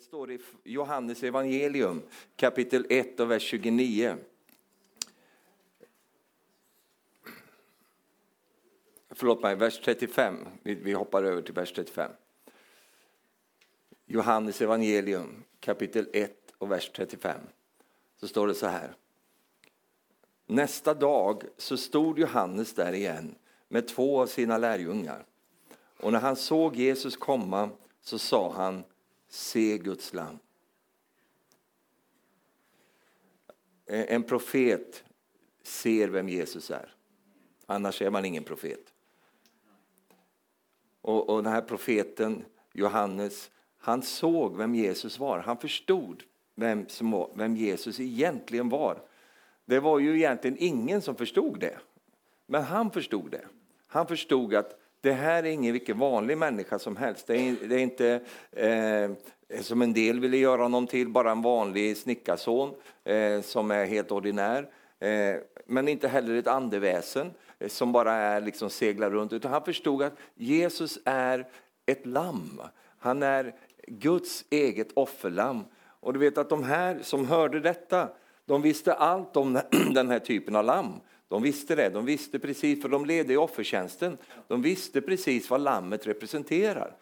[0.00, 2.02] Det står i Johannes evangelium
[2.36, 4.16] kapitel 1 och vers 29.
[9.10, 10.36] Förlåt mig, vers 35.
[10.62, 12.10] Vi, hoppar över till vers 35.
[14.06, 17.40] Johannes evangelium kapitel 1 och vers 35.
[18.16, 18.94] Så står det så här.
[20.46, 23.34] Nästa dag så stod Johannes där igen
[23.68, 25.24] med två av sina lärjungar.
[25.96, 27.70] Och när han såg Jesus komma
[28.00, 28.84] så sa han
[29.30, 30.38] Se Guds lam.
[33.86, 35.04] En profet
[35.62, 36.94] ser vem Jesus är.
[37.66, 38.92] Annars är man ingen profet.
[41.00, 45.38] Och, och den här profeten, Johannes, han såg vem Jesus var.
[45.38, 46.22] Han förstod
[46.54, 49.02] vem, som vem Jesus egentligen var.
[49.64, 51.78] Det var ju egentligen ingen som förstod det.
[52.46, 53.46] Men han förstod det.
[53.86, 57.26] Han förstod att det här är ingen vilken vanlig människa som helst.
[57.26, 58.20] Det är, det är inte
[58.52, 59.02] eh,
[59.50, 63.86] eh, som en del ville göra honom till, bara en vanlig snickarson eh, som är
[63.86, 64.68] helt ordinär.
[64.98, 69.32] Eh, men inte heller ett andeväsen eh, som bara är, liksom seglar runt.
[69.32, 71.46] Utan han förstod att Jesus är
[71.86, 72.60] ett lamm.
[72.98, 73.54] Han är
[73.86, 75.64] Guds eget offerlamm.
[76.00, 78.08] Och du vet att de här som hörde detta,
[78.46, 79.60] de visste allt om
[79.94, 81.00] den här typen av lamm.
[81.30, 84.18] De visste det, de visste precis, för de ledde i offertjänsten.
[84.48, 86.96] De visste precis vad lammet representerar.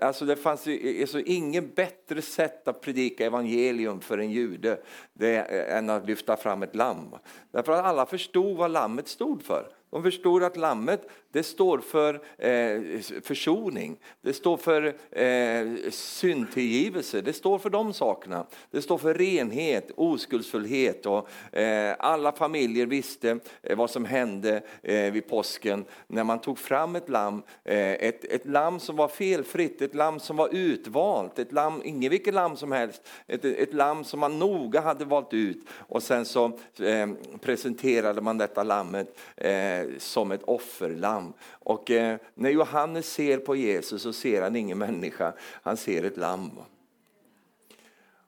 [0.00, 4.80] Alltså det fanns ju, alltså inget bättre sätt att predika evangelium för en jude
[5.12, 5.36] det,
[5.70, 7.14] än att lyfta fram ett lamm.
[7.50, 9.68] Därför att alla förstod vad lammet stod för.
[9.90, 17.32] De förstod att lammet det står för eh, försoning, det står för eh, syndtillgivelse, det
[17.32, 18.46] står för de sakerna.
[18.70, 25.12] Det står för renhet, oskuldsfullhet och eh, alla familjer visste eh, vad som hände eh,
[25.12, 29.82] vid påsken när man tog fram ett lamm, eh, ett, ett lamm som var felfritt,
[29.82, 34.04] ett lamm som var utvalt, ett lamm, ingen vilket lamm som helst, ett, ett lamm
[34.04, 35.66] som man noga hade valt ut.
[35.70, 36.44] Och sen så
[36.80, 37.08] eh,
[37.40, 41.32] presenterade man detta lammet eh, som ett offerlamm.
[41.50, 46.16] Och eh, när Johannes ser på Jesus så ser han ingen människa, han ser ett
[46.16, 46.50] lamm.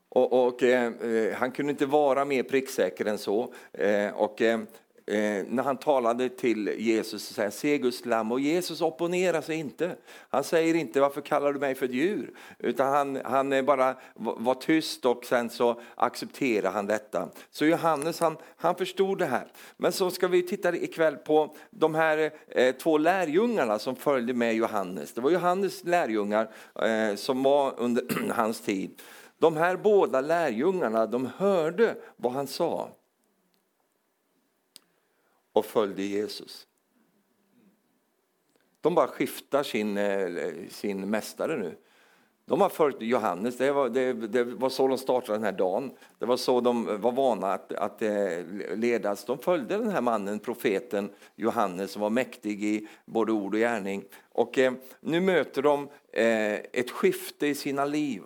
[0.09, 3.55] Och, och eh, eh han kunde inte vara mer pricksäker än så.
[3.73, 4.61] Eh, och, eh,
[5.13, 8.33] eh, när han talade till Jesus och säger se Guds lamm.
[8.33, 9.97] Och Jesus opponerar sig inte.
[10.31, 12.35] Han säger inte, varför kallar du mig för ett djur?
[12.59, 17.29] Utan han, han bara var tyst och sen så accepterar han detta.
[17.51, 19.47] Så Johannes han, han förstod det här.
[19.77, 24.55] Men så ska vi titta ikväll på de här eh, två lärjungarna som följde med
[24.55, 25.13] Johannes.
[25.13, 26.51] Det var Johannes lärjungar
[26.83, 29.01] eh, som var under hans tid.
[29.39, 32.89] De här båda lärjungarna de hörde vad han sa
[35.53, 36.67] och följde Jesus.
[38.81, 41.77] De bara skiftar sin, eh, sin mästare nu.
[42.45, 45.91] De har följt Johannes, det var, det, det var så de startade den här dagen.
[46.19, 49.25] Det var så de var vana att, att eh, ledas.
[49.25, 54.05] De följde den här mannen, profeten Johannes, som var mäktig i både ord och gärning.
[54.33, 58.23] Och eh, nu möter de eh, ett skifte i sina liv.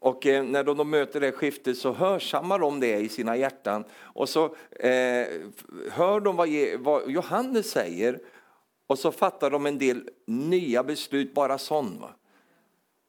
[0.00, 3.84] Och eh, när de, de möter det skiftet så hörsammar de det i sina hjärtan.
[4.00, 5.26] Och så eh,
[5.90, 6.48] hör de vad,
[6.78, 8.20] vad, Johannes säger
[8.86, 12.00] och så fattar de en del nya beslut bara sån.
[12.00, 12.14] Va?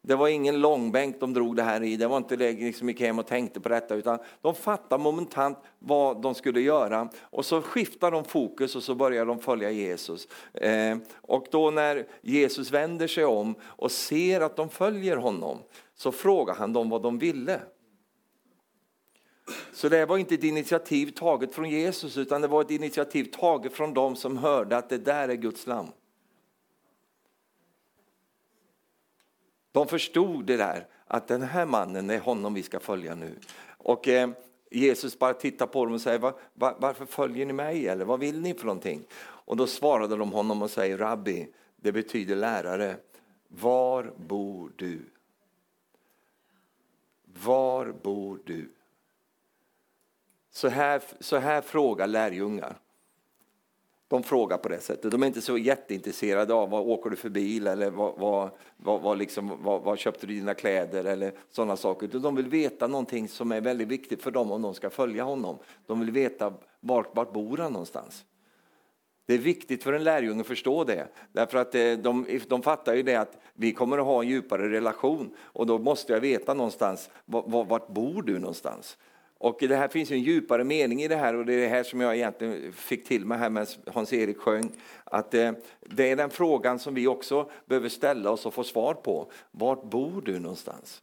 [0.10, 3.02] Det var ingen långbänk de drog det här i, det var inte det liksom gick
[3.02, 7.62] hem och tänkte på detta utan de fattade momentant vad de skulle göra och så
[7.62, 10.28] skiftar de fokus och så börjar de följa Jesus.
[10.54, 15.58] Eh, och då när Jesus vänder sig om och ser att de följer honom
[15.96, 17.60] så frågar han dem vad de ville.
[19.74, 23.74] Så det var inte ett initiativ taget från Jesus utan det var ett initiativ taget
[23.74, 25.88] från dem som hörde att det där är Guds lamm.
[29.80, 33.36] De förstod det där, att den här mannen är honom vi ska följa nu.
[33.78, 34.30] Och eh,
[34.72, 37.88] Jesus bara tittar på dem och säger, var, var, varför följer ni mig?
[37.88, 39.04] Eller vad vill ni för någonting?
[39.20, 42.96] Och då svarade de honom och säger, Rabbi, det betyder lärare,
[43.48, 45.00] var bor du?
[47.44, 48.72] Var bor du?
[50.52, 52.76] Så här, så här frågar lärjungar.
[54.10, 55.12] De frågar på det sättet.
[55.12, 59.02] De är inte så jätteintresserade av vad åker du för bil eller vad, vad, vad,
[59.02, 62.08] vad, liksom, vad, vad köpte du dina kläder eller sådana saker.
[62.08, 65.58] De vill veta någonting som är väldigt viktigt för dem om de ska följa honom.
[65.88, 68.26] De vill veta vart, vart bor han någonstans.
[69.26, 71.08] Det är viktigt för en lärjunge att förstå det.
[71.32, 74.70] Därför att eh, de, de fattar ju det att vi kommer att ha en djupare
[74.70, 78.98] relation och då måste jag veta någonstans, vart bor du någonstans?
[79.42, 81.84] Och det här finns en djupare mening i det här och det är det här
[81.84, 84.72] som jag egentligen fick till mig här med Hans-Erik sjöng.
[85.04, 85.52] Att eh,
[85.82, 89.32] det är den frågan som vi också behöver ställa oss och få svar på.
[89.52, 91.02] Vart bor du någonstans?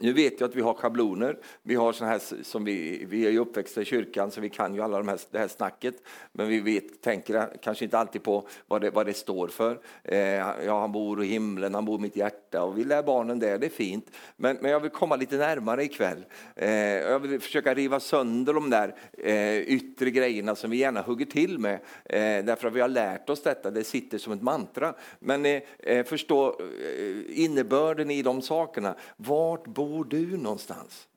[0.00, 1.38] Nu vet jag att vi har schabloner.
[1.62, 4.74] Vi har såna här som vi, vi är ju uppväxta i kyrkan så vi kan
[4.74, 5.94] ju alla de här, det här snacket.
[6.32, 9.80] Men vi vet, tänker kanske inte alltid på vad det, vad det står för.
[10.04, 10.18] Eh,
[10.64, 13.58] ja, han bor i himlen, han bor i mitt hjärta och vi lär barnen det,
[13.58, 14.10] det är fint.
[14.36, 16.24] Men, men jag vill komma lite närmare ikväll.
[16.56, 21.26] Eh, jag vill försöka riva sönder de där eh, yttre grejerna som vi gärna hugger
[21.26, 21.74] till med.
[22.04, 24.94] Eh, därför att vi har lärt oss detta, det sitter som ett mantra.
[25.18, 28.94] Men eh, eh förstå eh, innebörden i de sakerna.
[29.16, 31.08] Vart bor bor du någonstans?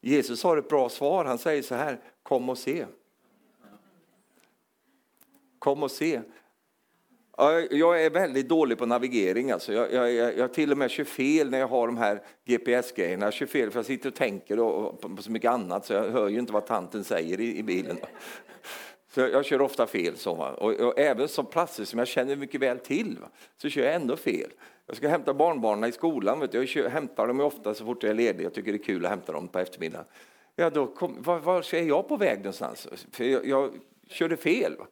[0.00, 1.24] Jesus har ett bra svar.
[1.24, 2.86] Han säger så här, kom och se.
[5.58, 6.20] Kom och se.
[7.70, 9.50] Jag är väldigt dålig på navigering.
[9.50, 9.72] Alltså.
[9.72, 13.26] Jag, jag, jag, jag till och med kör fel när jag har de här GPS-grejerna.
[13.26, 16.10] Jag kör fel för jag sitter och tänker och, på så mycket annat så jag
[16.10, 17.96] hör ju inte vad tanten säger i, i bilen.
[19.16, 20.16] Så jag, jag, kör ofta fel.
[20.16, 23.28] Så, och, och, även som platser som jag känner mycket väl till va?
[23.56, 24.50] så kör jag ändå fel.
[24.86, 26.40] Jag ska hämta barnbarnen i skolan.
[26.40, 26.58] Vet du.
[26.58, 28.44] Jag kör, hämtar dem ofta så fort jag är ledig.
[28.44, 30.06] Jag tycker det är kul att hämta dem på eftermiddagen.
[30.56, 32.88] Ja, då kom, var, var är jag på väg någonstans?
[33.12, 33.70] För jag, jag
[34.08, 34.76] körde fel.
[34.78, 34.86] Va?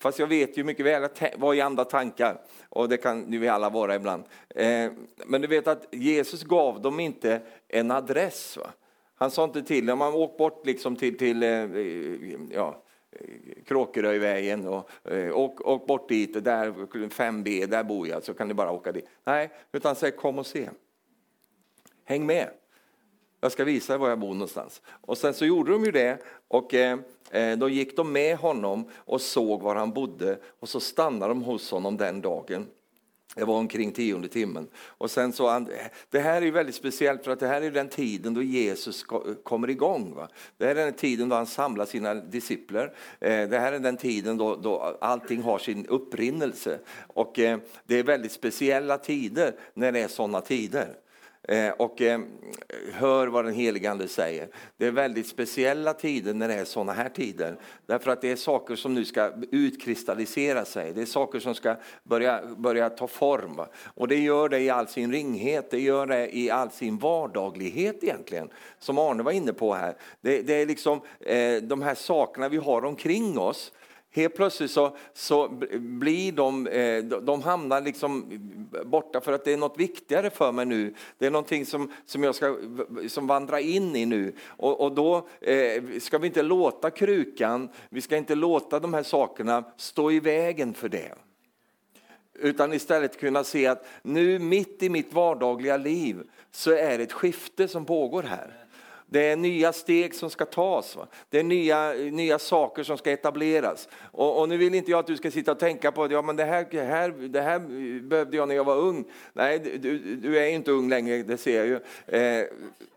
[0.00, 2.40] Fast jag vet ju mycket väl att jag i andra tankar.
[2.68, 4.24] Och det kan ju vi alla vara ibland.
[4.48, 4.90] Eh,
[5.26, 8.56] men du vet att Jesus gav dem inte en adress.
[8.56, 8.70] Va?
[9.14, 11.68] Han sa inte till dem, man åkt bort liksom till, till eh,
[12.50, 12.82] ja,
[13.66, 16.72] Kråkeröjvägen och, eh, och, och bort dit, och där
[17.08, 19.08] 5B, där bor jag, så kan ni bara åka dit.
[19.24, 20.68] Nej, utan säg kom och se.
[22.04, 22.50] Häng med.
[23.40, 24.82] Jag ska visa var jag bor någonstans.
[24.86, 26.18] Och sen så gjorde de ju det
[26.48, 26.98] och eh,
[27.30, 31.42] eh då gick de med honom och såg var han bodde och så stannade de
[31.42, 32.66] hos honom den dagen.
[33.34, 34.68] Det var omkring tionde timmen.
[34.76, 35.66] Och sen så,
[36.10, 39.04] det här är väldigt speciellt för att det här är den tiden då Jesus
[39.42, 40.14] kommer igång.
[40.14, 40.28] Va?
[40.56, 42.92] Det här är den tiden då han samlar sina discipler.
[43.20, 46.78] Eh, det här är den tiden då, då allting har sin upprinnelse.
[47.06, 50.96] Och eh, det är väldigt speciella tider när det är sådana tider.
[51.48, 52.20] Eh, och eh,
[52.92, 54.48] hör vad den helige Ande säger.
[54.76, 57.56] Det är väldigt speciella tider när det är sådana här tider.
[57.86, 60.92] Därför att det är saker som nu ska utkristallisera sig.
[60.92, 63.60] Det är saker som ska börja, börja ta form.
[63.94, 68.04] Och det gör det i all sin ringhet, det gör det i all sin vardaglighet
[68.04, 68.48] egentligen.
[68.78, 69.96] Som Arne var inne på här.
[70.20, 73.72] Det, det är liksom eh, de här sakerna vi har omkring oss
[74.14, 75.48] Helt plötsligt så, så
[75.78, 78.40] blir eh, de, de hamnar liksom
[78.84, 80.94] borta för att det är något viktigare för mig nu.
[81.18, 82.56] Det är någonting som, som jag ska
[83.08, 84.32] som vandra in i nu.
[84.46, 89.02] Och, och då eh, ska vi inte låta krukan, vi ska inte låta de här
[89.02, 91.14] sakerna stå i vägen för det.
[92.34, 97.12] Utan istället kunna se att nu mitt i mitt vardagliga liv så är det ett
[97.12, 98.61] skifte som pågår här.
[99.12, 100.96] Det är nya steg som ska tas.
[100.96, 101.06] Va?
[101.30, 103.88] Det är nya, nya saker som ska etableras.
[104.12, 106.22] Och, och, nu vill inte jag att du ska sitta och tänka på att ja,
[106.22, 107.58] men det, här, det, här, det här
[108.00, 109.04] behövde jag när jag var ung.
[109.32, 111.80] Nej, du, du är inte ung längre, det ser jag ju.
[112.18, 112.46] Eh,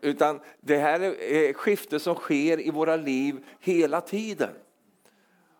[0.00, 4.50] utan det här är skifte som sker i våra liv hela tiden.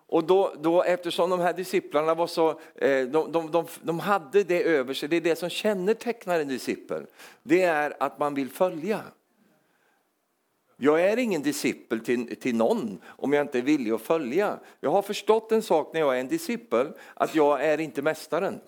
[0.06, 4.43] Och då, då, eftersom de här disciplarna var så, eh, de, de, de, de, hade
[4.43, 7.06] det över sig, det är det som kännetecknar en discipel.
[7.43, 9.00] Det är att man vill följa.
[10.76, 14.58] Jag är ingen discipel till, till någon om jag inte är villig att följa.
[14.81, 18.61] Jag har förstått en sak när jag är en discipel, att jag är inte mästaren.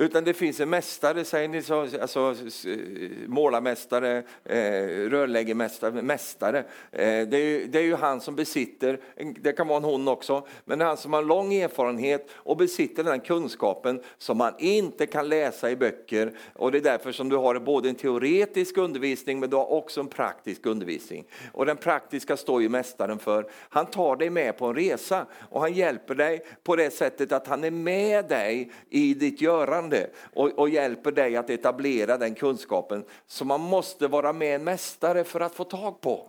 [0.00, 2.34] Utan det finns en mästare, säger ni så, alltså,
[2.68, 2.78] eh,
[3.26, 6.58] målarmästare, eh, mästare.
[6.92, 9.00] Eh, det, är, det är ju han som besitter,
[9.40, 12.56] det kan vara en hon också, men det är han som har lång erfarenhet och
[12.56, 16.32] besitter den kunskapen som man inte kan läsa i böcker.
[16.52, 20.00] Och det är därför som du har både en teoretisk undervisning men du har också
[20.00, 21.24] en praktisk undervisning.
[21.52, 23.50] Och den praktiska står ju mästaren för.
[23.68, 27.46] Han tar dig med på en resa och han hjälper dig på det sättet att
[27.46, 32.34] han är med dig i ditt görande lärande och, och hjälper dig att etablera den
[32.34, 36.28] kunskapen som man måste vara med en mästare för att få tag på.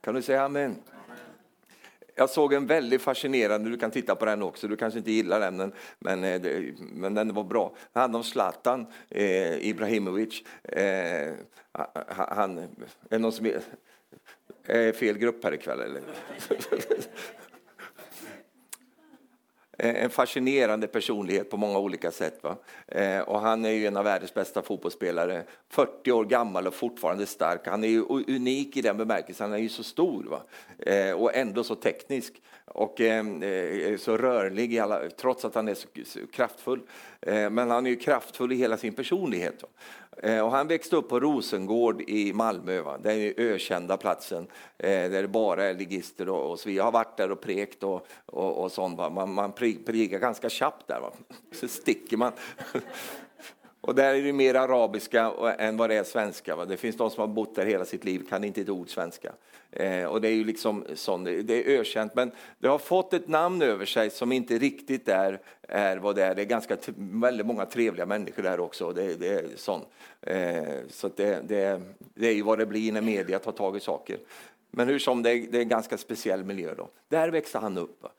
[0.00, 0.76] Kan du säga amen?
[2.14, 5.40] Jag såg en väldigt fascinerande, du kan titta på den också, du kanske inte gillar
[5.40, 7.72] den, men, men, eh, men den var bra.
[7.92, 10.42] Det handlar om Zlatan eh, Ibrahimovic.
[10.62, 11.32] Eh,
[12.06, 12.68] han, är
[13.08, 13.62] det någon som är,
[14.66, 16.02] är fel grupp här ikväll eller?
[19.82, 22.38] Eh, en fascinerande personlighet på många olika sätt.
[22.42, 22.56] Va?
[22.88, 27.26] Eh, och han är ju en av världens bästa fotbollsspelare, 40 år gammal och fortfarande
[27.26, 27.66] stark.
[27.66, 30.42] Han är ju unik i den bemärkelsen, han är ju så stor va?
[30.78, 33.42] Eh, och ändå så teknisk och ehm,
[33.98, 36.80] så rörlig, alla, trots att han är så, så kraftfull.
[37.26, 39.62] men han är ju kraftfull i hela sin personlighet.
[39.62, 39.68] Va?
[40.16, 42.98] Eh, och han växte upp på Rosengård i Malmö, va?
[42.98, 44.46] den ökända platsen
[44.78, 46.28] eh, där det bara är ligister.
[46.28, 48.98] Och, och så vi har varit där och prekt och, och, och sånt.
[48.98, 49.10] Va?
[49.10, 51.12] Man, man predikar ganska tjappt där, va?
[51.52, 52.32] så sticker man.
[53.82, 56.56] Och där är det mer arabiska än vad det är svenska.
[56.56, 56.64] Va?
[56.64, 59.32] Det finns de som har bott där hela sitt liv, kan inte ett ord svenska.
[59.70, 63.28] Eh, och det är ju liksom sån, det är ökänt, men det har fått ett
[63.28, 66.34] namn över sig som inte riktigt är, är vad det är.
[66.34, 68.92] Det är ganska, väldigt många trevliga människor där också.
[68.92, 69.80] Det, det är sån.
[70.20, 71.82] Eh, så det, det,
[72.14, 74.18] det är ju vad det blir när media tar tag i saker.
[74.70, 76.88] Men hur som, det är, det är en ganska speciell miljö då.
[77.08, 78.02] Där växte han upp.
[78.02, 78.10] Va?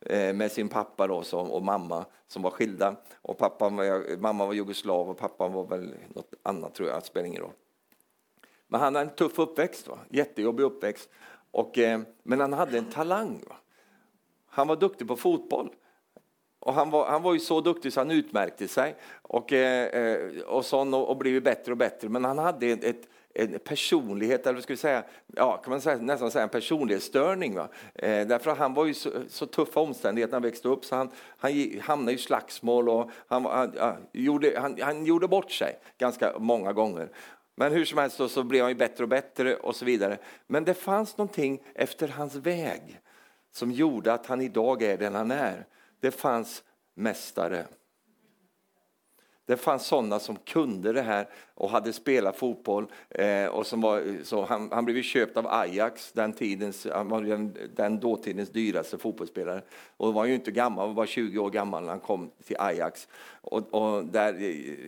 [0.00, 2.96] Eh, med sin pappa då, som, och mamma som var skilda.
[3.22, 7.06] Och pappan var, mamma var jugoslav och pappan var väl något annat tror jag, det
[7.06, 7.52] spelar ingen roll.
[8.68, 9.98] Men han hade en tuff uppväxt, va?
[10.08, 11.08] jättejobbig uppväxt.
[11.50, 13.44] Och, eh, men han hade en talang.
[13.48, 13.56] Va?
[14.46, 15.70] Han var duktig på fotboll.
[16.58, 20.40] Och han, var, han var ju så duktig så han utmärkte sig och, eh, eh
[20.40, 22.08] och, sån, och, och blev bättre och bättre.
[22.08, 23.08] Men han hade ett, ett
[23.38, 27.54] en personlighet, eller ska vi säga, ja, kan man säga, nästan säga en personlighetsstörning.
[27.54, 27.68] Va?
[27.94, 31.10] Eh, därför han var ju så, så tuffa omständigheter när han växte upp så han,
[31.38, 36.38] han hamnade i slagsmål och han, han, ja, gjorde, han, han gjorde bort sig ganska
[36.38, 37.08] många gånger.
[37.56, 40.18] Men hur som helst så, så blev han ju bättre och bättre och så vidare.
[40.46, 43.00] Men det fanns någonting efter hans väg
[43.52, 45.66] som gjorde att han idag är den han är.
[46.00, 46.62] Det fanns
[46.94, 47.66] mästare.
[49.46, 52.86] Det fanns sådana som kunde det här och hade spelat fotboll.
[53.08, 57.22] Eh, och som var, så han, han blev köpt av Ajax, den, tidens, han var
[57.22, 59.62] den, den dåtidens dyraste fotbollsspelare.
[59.96, 63.08] Och var ju inte gammal, han var 20 år gammal när han kom till Ajax.
[63.40, 64.40] Och, och där,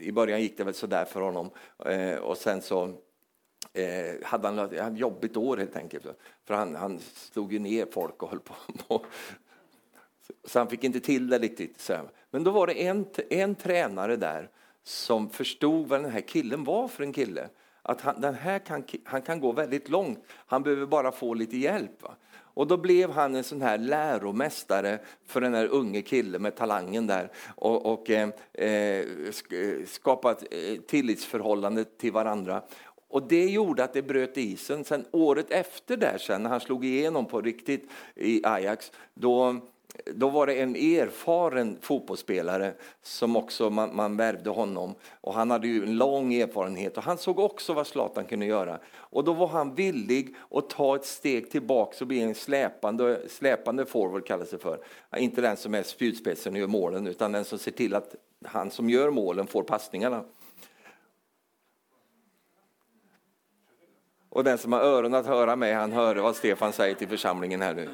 [0.02, 1.50] I början gick det väl sådär för honom.
[1.84, 2.84] Eh, och sen så
[3.72, 6.06] eh, hade han ett jobbigt år helt enkelt.
[6.44, 9.04] För han, han slog ju ner folk och höll på.
[10.44, 11.90] Så han fick inte till det riktigt.
[12.30, 14.50] Men då var det en, en tränare där
[14.82, 17.48] som förstod vad den här killen var för en kille.
[17.82, 21.56] Att han, den här kan, han kan gå väldigt långt, han behöver bara få lite
[21.56, 22.02] hjälp.
[22.02, 22.14] Va?
[22.58, 27.06] Och då blev han en sån här läromästare för den här unge killen med talangen
[27.06, 29.04] där och, och eh, eh
[29.86, 32.62] skapat eh, tillitsförhållande till varandra.
[33.08, 34.84] Och det gjorde att det bröt isen.
[34.84, 39.60] Sen året efter där sen, när han slog igenom på riktigt i Ajax, då
[40.04, 44.94] då var det en erfaren fotbollsspelare som också man, man värvde honom.
[45.20, 48.78] Och han hade ju en lång erfarenhet och han såg också vad Zlatan kunde göra.
[48.96, 53.86] Och då var han villig att ta ett steg tillbaka och bli en släpande, släpande
[53.86, 54.80] forward kallas det för.
[55.16, 58.14] Inte den som är spjutspetsen och gör målen utan den som ser till att
[58.44, 60.24] han som gör målen får passningarna.
[64.30, 67.62] Och den som har öron att höra med, han hör vad Stefan säger till församlingen
[67.62, 67.88] här nu.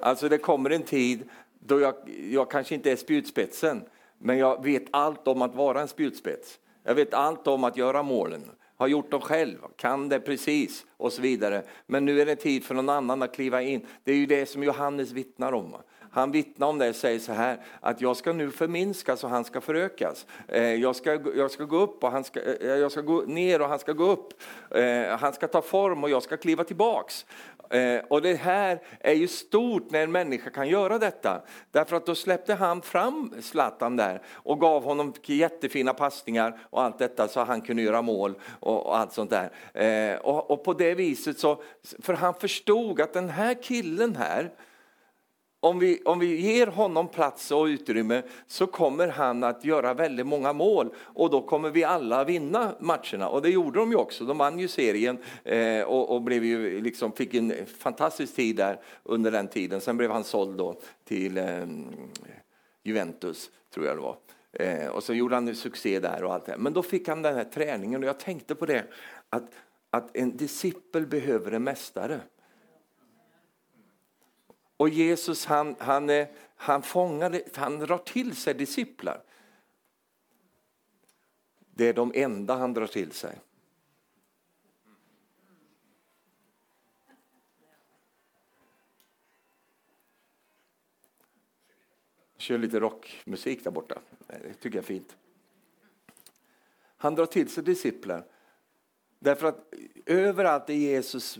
[0.00, 1.94] Alltså det kommer en tid då jag,
[2.30, 3.84] jag kanske inte är spjutspetsen,
[4.18, 6.58] men jag vet allt om att vara en spjutspets.
[6.84, 11.12] Jag vet allt om att göra målen, har gjort dem själv, kan det precis och
[11.12, 11.62] så vidare.
[11.86, 13.86] Men nu är det tid för någon annan att kliva in.
[14.04, 15.76] Det är ju det som Johannes vittnar om.
[16.16, 19.44] Han vittnar om det och säger så här att jag ska nu förminskas och han
[19.44, 20.26] ska förökas.
[20.48, 23.62] Eh, jag ska, jag ska gå upp och han ska, eh, jag ska gå ner
[23.62, 24.42] och han ska gå upp.
[24.70, 27.26] Eh, han ska ta form och jag ska kliva tillbaks.
[27.70, 31.42] Eh, och det här är ju stort när en människa kan göra detta.
[31.70, 36.98] Därför att då släppte han fram Zlatan där och gav honom jättefina passningar och allt
[36.98, 39.50] detta så han kunde göra mål och, allt sånt där.
[39.74, 41.62] Eh, och, och på det viset så,
[42.02, 44.50] för han förstod att den här killen här,
[45.66, 50.26] om vi, om vi ger honom plats och utrymme så kommer han att göra väldigt
[50.26, 53.28] många mål och då kommer vi alla vinna matcherna.
[53.28, 54.24] Och det gjorde de ju också.
[54.24, 58.80] De vann ju serien eh, och, och, blev ju liksom, fick en fantastisk tid där
[59.02, 59.80] under den tiden.
[59.80, 61.66] Sen blev han såld då till eh,
[62.84, 64.16] Juventus, tror jag det var.
[64.52, 66.56] Eh, och så gjorde han succé där och allt det.
[66.58, 68.84] Men då fick han den här träningen och jag tänkte på det
[69.30, 69.50] att,
[69.90, 72.20] att en discipel behöver en mästare.
[74.76, 79.22] Och Jesus han, han, han, fångade, han drar till sig disciplar.
[81.74, 83.40] Det är de enda han drar till sig.
[92.32, 94.00] Jag kör lite rockmusik där borta.
[94.26, 95.16] Det tycker jag är fint.
[96.96, 98.24] Han drar till sig disciplar.
[99.18, 99.74] Därför att
[100.06, 101.38] överallt där Jesus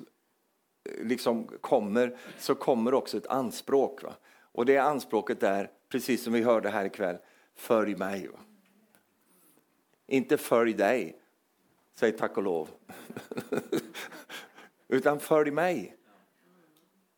[1.02, 4.02] liksom kommer så kommer också ett anspråk.
[4.02, 4.12] Va?
[4.52, 7.16] Och det anspråket är, precis som vi hörde här ikväll,
[7.54, 8.28] följ mig.
[8.28, 8.38] Va?
[10.06, 11.16] Inte följ dig,
[11.94, 12.68] säg tack och lov.
[14.88, 15.96] Utan följ mig.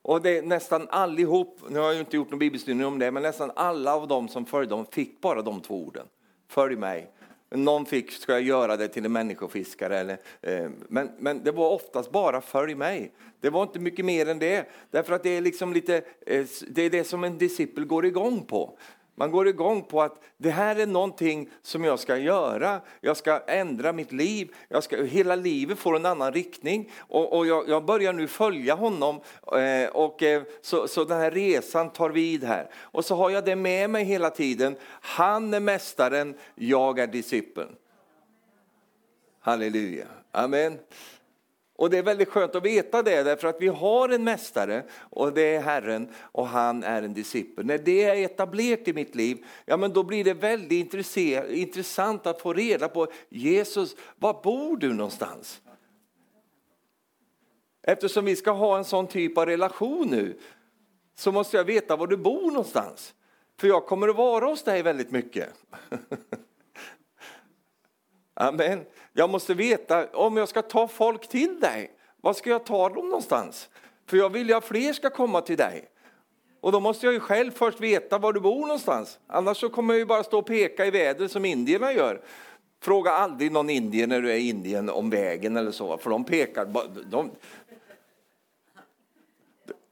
[0.02, 3.22] Och det är nästan allihop, nu har jag inte gjort någon bibelstudie om det, men
[3.22, 6.06] nästan alla av dem som följde dem fick bara de två orden.
[6.48, 7.12] Följ mig.
[7.50, 9.98] Någon fick, ska jag göra det till en människofiskare?
[9.98, 13.12] Eller, eh, men, men det var oftast bara följ mig.
[13.40, 14.68] Det var inte mycket mer än det.
[14.90, 18.44] Därför att det är liksom lite, eh, det är det som en discipel går igång
[18.44, 18.78] på.
[19.18, 22.80] Man går igång på att det här är någonting som jag ska göra.
[23.00, 24.54] Jag ska ändra mitt liv.
[24.68, 26.90] Jag ska, hela livet får en annan riktning.
[26.98, 29.20] Och, och jag, jag, börjar nu följa honom.
[29.52, 32.70] Eh, och, eh, så, så den här resan tar vid här.
[32.76, 34.76] Och så har jag det med mig hela tiden.
[34.90, 37.74] Han är mästaren, jag är discipeln.
[39.40, 40.06] Halleluja.
[40.32, 40.78] Amen.
[41.78, 45.32] Och det är väldigt skönt att veta det, därför att vi har en mästare och
[45.32, 47.66] det är Herren och han är en discipel.
[47.66, 50.94] När det är etablerat i mitt liv, ja men då blir det väldigt
[51.50, 55.60] intressant att få reda på Jesus, var bor du någonstans?
[57.82, 60.38] Eftersom vi ska ha en sån typ av relation nu
[61.14, 63.14] så måste jag veta var du bor någonstans.
[63.60, 65.48] För jag kommer att vara hos dig väldigt mycket.
[68.34, 68.84] Amen.
[69.18, 73.08] Jag måste veta, om jag ska ta folk till dig, var ska jag ta dem
[73.08, 73.68] någonstans?
[74.06, 75.88] För jag vill ju att fler ska komma till dig.
[76.60, 79.18] Och då måste jag ju själv först veta var du bor någonstans.
[79.26, 82.20] Annars så kommer jag ju bara stå och peka i vädret som indierna gör.
[82.80, 86.24] Fråga aldrig någon indier när du är i Indien om vägen eller så, för de
[86.24, 86.64] pekar.
[87.10, 87.30] De,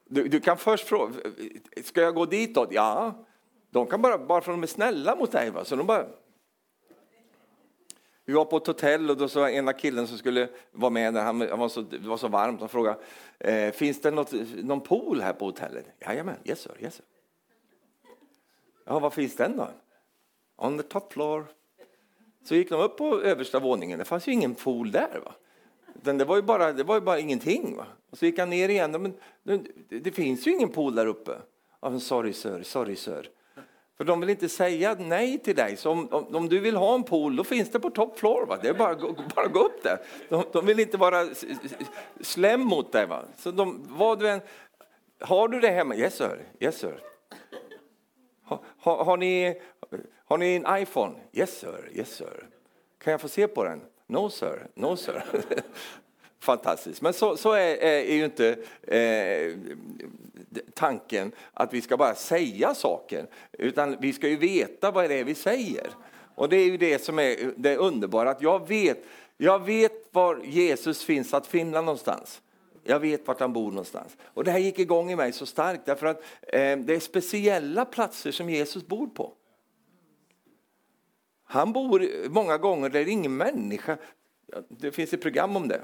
[0.04, 1.12] du, du, kan först fråga,
[1.84, 2.68] ska jag gå ditåt?
[2.72, 3.14] Ja,
[3.70, 5.50] de kan bara, bara för att de är snälla mot dig.
[5.50, 5.64] Va?
[5.64, 6.06] Så de bara,
[8.26, 11.22] vi var på ett hotell och då sa ena killen som skulle vara med, där,
[11.22, 12.98] han, var så, det var så varmt, han frågade
[13.38, 15.86] eh, finns det något, någon pool här på hotellet?
[16.00, 17.04] Jajamän, yes sir, yes sir.
[18.84, 19.68] Ja, var finns den då?
[20.56, 21.46] On the top floor.
[22.44, 25.20] Så gick de upp på översta våningen, det fanns ju ingen pool där.
[25.24, 25.34] Va?
[26.12, 27.76] det var ju bara, det var ju bara ingenting.
[27.76, 27.86] Va?
[28.10, 29.60] Och så gick han ner igen, men det,
[30.00, 31.32] det finns ju ingen pool där uppe.
[32.00, 33.28] Sorry sir, sorry sir.
[33.96, 35.76] För de vill inte säga nej till dig.
[35.76, 38.46] Så om, om, om, du vill ha en pool, då finns det på top floor.
[38.46, 38.58] Va?
[38.62, 38.96] Det är bara,
[39.34, 39.98] bara gå upp där.
[40.28, 41.28] De, de vill inte vara
[42.20, 43.06] slem mot dig.
[43.06, 43.24] Va?
[43.36, 44.40] Så de, vad du än,
[45.20, 45.94] har du det hemma?
[45.94, 46.48] Yes sir.
[46.60, 47.00] Yes, sir.
[48.44, 49.60] Ha, ha, har, ni,
[50.24, 51.14] har ni en iPhone?
[51.32, 51.90] Yes sir.
[51.92, 52.48] Yes sir.
[52.98, 53.80] Kan jag få se på den?
[54.06, 54.66] No sir.
[54.74, 55.24] No sir.
[56.46, 57.02] Fantastiskt.
[57.02, 59.58] Men så, så är, är, ju inte eh,
[60.74, 65.24] tanken att vi ska bara säga saker, utan vi ska ju veta vad det är
[65.24, 65.86] vi säger.
[66.34, 69.04] Och det är ju det som är det underbara, att jag vet,
[69.36, 72.42] jag vet var Jesus finns att finna någonstans.
[72.84, 74.16] Jag vet vart han bor någonstans.
[74.24, 77.84] Och det här gick igång i mig så starkt därför att eh, det är speciella
[77.84, 79.32] platser som Jesus bor på.
[81.44, 83.96] Han bor många gånger där ingen människa,
[84.68, 85.80] det finns ett program om det,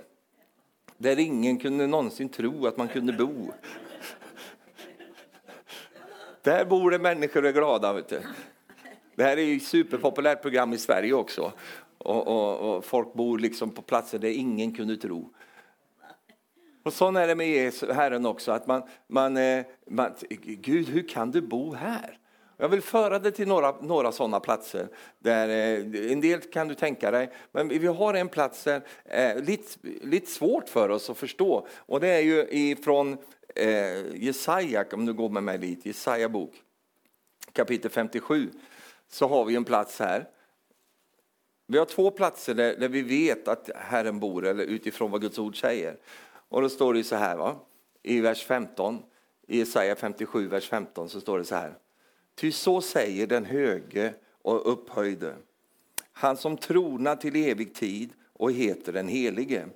[1.03, 3.53] där ingen kunde någonsin tro att man kunde bo.
[6.43, 7.93] Där bor det människor och är glada.
[7.93, 8.21] Vet du.
[9.15, 11.53] Det här är ju ett superpopulärt program i Sverige också.
[11.99, 15.33] Och, och, och, folk bor liksom på platser där ingen kunde tro.
[16.83, 21.09] Och så är det med Jesus, Herren också, att man, man, eh, man, Gud hur
[21.09, 22.19] kan du bo här?
[22.62, 24.88] Jag vill föra dig till några, några sådana platser.
[25.18, 29.42] Där, eh, en del kan du tänka dig, men vi har en plats där eh,
[29.42, 31.66] lite, lite svårt för oss att förstå.
[31.77, 33.18] Och det är ju ifrån
[33.55, 36.53] eh, Jesaja, om du går med mig dit, Jesaja bok,
[37.53, 38.51] kapitel 57,
[39.09, 40.29] så har vi en plats här.
[41.66, 45.38] Vi har två platser där, där vi vet att Herren bor, eller utifrån vad Guds
[45.38, 45.96] ord säger.
[46.48, 47.57] Och då står det så här, va?
[48.03, 49.03] i vers 15,
[49.46, 51.75] i Jesaja 57, vers 15, så står det så här.
[52.35, 55.37] Ty så säger den höge och upphöjde,
[56.12, 59.68] han som tronar till evig tid och heter den helige.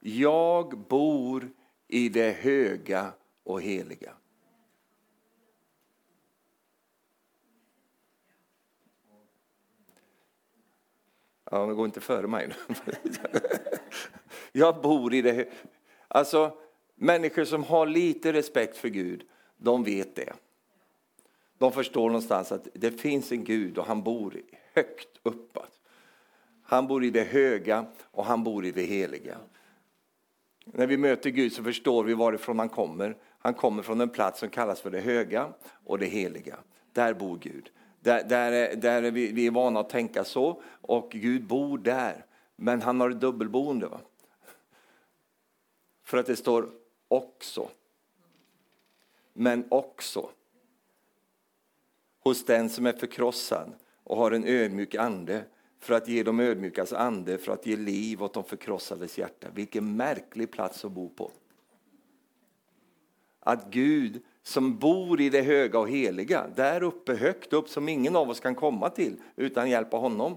[0.00, 1.50] Jag bor
[1.88, 3.12] i det höga
[3.44, 4.12] och heliga.
[11.50, 12.92] Ja, men gå inte före mig nu.
[14.52, 15.48] Jag bor i det.
[16.08, 16.58] Alltså,
[16.94, 20.32] människor som har lite respekt för Gud, de vet det.
[21.58, 24.42] De förstår någonstans att det finns en Gud och han bor
[24.74, 25.80] högt uppåt.
[26.62, 29.38] Han bor i det höga och han bor i det heliga.
[30.64, 33.16] När vi möter Gud så förstår vi varifrån han kommer.
[33.38, 35.52] Han kommer från en plats som kallas för det höga
[35.84, 36.56] och det heliga.
[36.92, 37.70] Där bor Gud.
[38.00, 42.24] Där, där, där är vi, vi är vana att tänka så och Gud bor där.
[42.56, 43.86] Men han har ett dubbelboende.
[43.86, 44.00] Va?
[46.04, 46.70] För att det står
[47.08, 47.68] också.
[49.32, 50.30] Men också.
[52.26, 53.72] Hos den som är förkrossad
[54.04, 55.44] och har en ödmjuk ande
[55.80, 59.48] för att ge de ödmjukas ande, för att ge liv åt de förkrossades hjärta.
[59.54, 61.30] Vilken märklig plats att bo på.
[63.40, 68.16] Att Gud som bor i det höga och heliga, där uppe högt upp som ingen
[68.16, 70.36] av oss kan komma till utan hjälp av honom.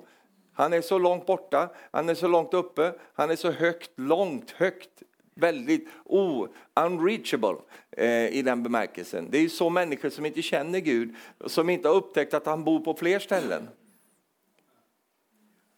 [0.53, 4.51] Han är så långt borta, han är så långt uppe, han är så högt, långt
[4.51, 5.03] högt
[5.39, 6.47] väldigt oh,
[6.85, 7.55] unreachable
[7.91, 9.27] eh, i den bemärkelsen.
[9.31, 12.63] Det är ju så människor som inte känner Gud, som inte har upptäckt att han
[12.63, 13.67] bor på fler ställen.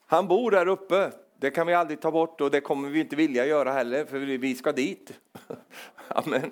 [0.06, 3.16] Han bor där uppe, det kan vi aldrig ta bort och det kommer vi inte
[3.16, 5.14] vilja göra heller, för vi ska dit.
[6.08, 6.52] Amen.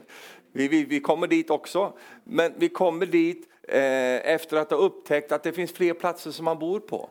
[0.52, 1.94] Vi, vi, vi kommer dit också,
[2.24, 6.46] men vi kommer dit eh, efter att ha upptäckt att det finns fler platser som
[6.46, 7.10] man bor på.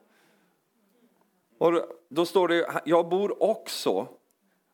[1.59, 1.73] Och
[2.09, 4.09] då står det, jag bor också,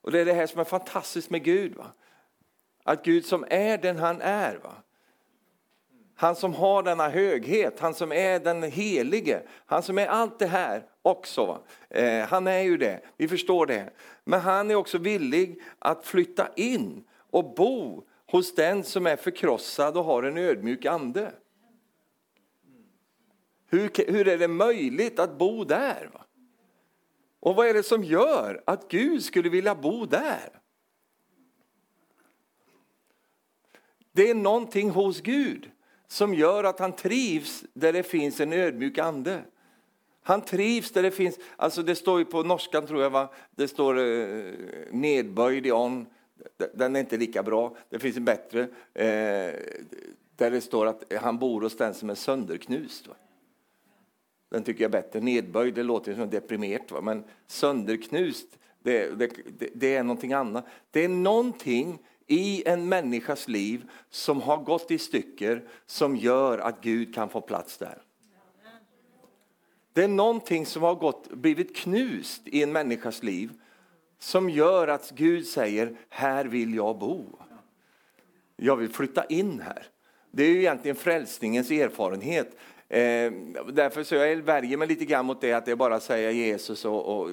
[0.05, 1.75] och det är det här som är fantastiskt med Gud.
[1.75, 1.87] Va?
[2.85, 4.75] Att Gud som är den han är, va?
[6.15, 10.47] han som har denna höghet, han som är den helige, han som är allt det
[10.47, 11.63] här också.
[11.91, 13.91] Eh, han är ju det, vi förstår det.
[14.25, 19.97] Men han är också villig att flytta in och bo hos den som är förkrossad
[19.97, 21.33] och har en ödmjuk ande.
[23.71, 26.11] Hur, hur är det möjligt att bo där?
[26.13, 26.21] Va?
[27.45, 30.61] Och vad är det som gör att Gud skulle vilja bo där?
[34.13, 35.71] Det är någonting hos Gud
[36.07, 39.45] som gör att han trivs där det finns en ödmjuk ande.
[40.23, 43.33] Han trivs där det finns, alltså det står ju på norskan tror jag, va?
[43.51, 44.53] det står eh,
[44.91, 46.07] nedböjd i on,
[46.75, 48.61] den är inte lika bra, det finns en bättre,
[48.95, 49.55] eh,
[50.37, 53.07] där det står att han bor hos den som är sönderknust.
[53.07, 53.15] Va?
[54.55, 55.21] Den tycker jag är bättre.
[55.21, 57.01] Nedböjd, det låter som deprimerat, va?
[57.01, 59.31] men sönderknust, det, det,
[59.75, 60.67] det, är någonting annat.
[60.91, 66.81] Det är någonting i en människas liv som har gått i stycker som gör att
[66.81, 68.03] Gud kan få plats där.
[69.93, 73.51] Det är någonting som har gått, blivit knust i en människas liv
[74.19, 77.39] som gör att Gud säger, här vill jag bo.
[78.57, 79.87] Jag vill flytta in här.
[80.31, 82.57] Det är ju egentligen frälsningens erfarenhet.
[82.89, 83.33] Eh,
[83.73, 86.31] därför så jag värjer mig lite grann mot det att det är bara att säga
[86.31, 87.31] Jesus och, och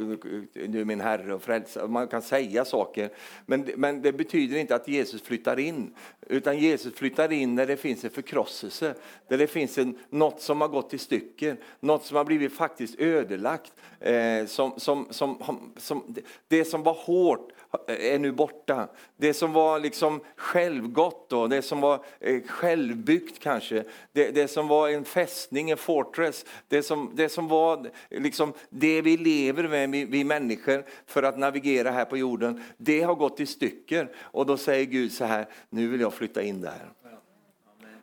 [0.53, 1.87] du är min Herre och frälsare.
[1.87, 3.09] Man kan säga saker,
[3.45, 5.93] men, men det betyder inte att Jesus flyttar in.
[6.27, 8.95] Utan Jesus flyttar in när det finns en förkrosselse,
[9.27, 12.99] där det finns en, något som har gått i stycken, något som har blivit faktiskt
[12.99, 13.73] ödelagt.
[13.99, 16.15] Eh, som, som, som, som,
[16.47, 17.51] det som var hårt
[17.87, 18.87] är nu borta.
[19.17, 24.67] Det som var liksom självgott, då, det som var eh, självbyggt kanske, det, det, som
[24.67, 29.89] var en fästning, en fortress, det som, det som var liksom det vi lever med,
[29.89, 34.07] vi, vi människor, för att navigera här på jorden, det har gått i stycken.
[34.17, 36.89] Och då säger Gud så här, nu vill jag flytta in där.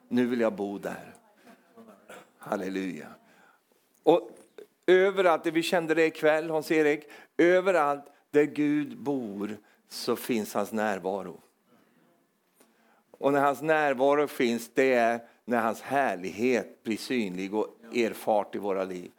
[0.09, 1.15] Nu vill jag bo där.
[2.39, 3.07] Halleluja.
[4.03, 4.31] Och
[4.87, 7.05] överallt, vi kände det ikväll Hans-Erik,
[7.37, 9.57] överallt där Gud bor
[9.89, 11.41] så finns hans närvaro.
[13.11, 18.59] Och när hans närvaro finns, det är när hans härlighet blir synlig och erfart i
[18.59, 19.11] våra liv.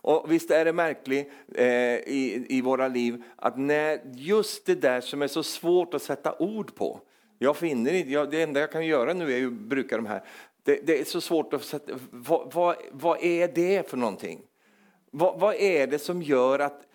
[0.00, 5.00] Och visst är det märkligt eh, i, i våra liv att när just det där
[5.00, 7.00] som är så svårt att sätta ord på.
[7.38, 10.22] Jag finner inte, jag, det enda jag kan göra nu är att bruka de här.
[10.62, 14.40] Det, det är så svårt att sätta, vad, vad, vad är det för någonting?
[15.10, 16.87] Vad, vad är det som gör att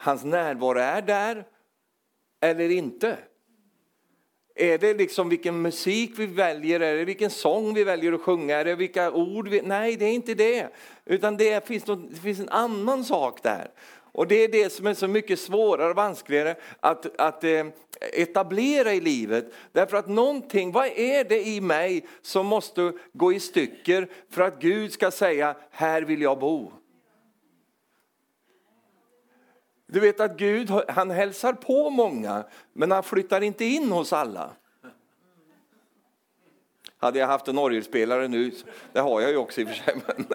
[0.00, 1.44] hans närvaro är där
[2.40, 3.18] eller inte?
[4.54, 8.56] Är det liksom vilken musik vi väljer, är det vilken sång vi väljer att sjunga,
[8.56, 9.62] är det vilka ord vi...
[9.62, 10.68] Nej, det är inte det.
[11.04, 13.70] Utan det finns, något, det finns en annan sak där.
[14.12, 17.66] Och det är det som är så mycket svårare och vanskligare att, att eh,
[18.12, 19.52] etablera i livet.
[19.72, 24.60] Därför att någonting, vad är det i mig som måste gå i stycker för att
[24.60, 26.72] Gud ska säga, här vill jag bo.
[29.92, 34.50] Du vet att Gud han hälsar på många, men han flyttar inte in hos alla.
[36.96, 38.52] Hade jag haft en orgelspelare nu,
[38.92, 39.94] det har jag ju också i och för sig.
[40.06, 40.26] Men...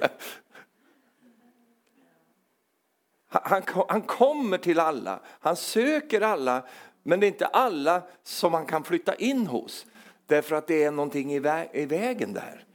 [3.27, 6.65] Han, han kommer till alla, han söker alla,
[7.03, 9.85] men det är inte alla som han kan flytta in hos.
[10.25, 12.65] Därför att det är någonting i, vä i vägen där.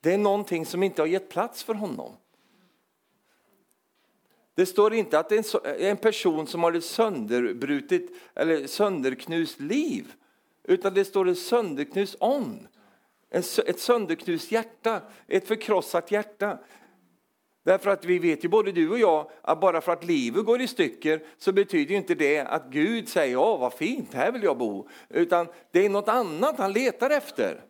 [0.00, 2.16] Det är någonting som inte har gett plats för honom.
[4.54, 8.02] Det står inte att det är en person som har ett sönderbrutet
[8.34, 10.12] eller sönderknust liv,
[10.64, 12.68] utan det står ett sönderknust on.
[13.66, 16.58] Ett sönderknust hjärta, ett förkrossat hjärta.
[17.64, 20.60] Därför att vi vet ju både du och jag att bara för att livet går
[20.60, 24.58] i stycken så betyder inte det att Gud säger åh vad fint, här vill jag
[24.58, 24.88] bo.
[25.08, 27.64] Utan det är något annat han letar efter.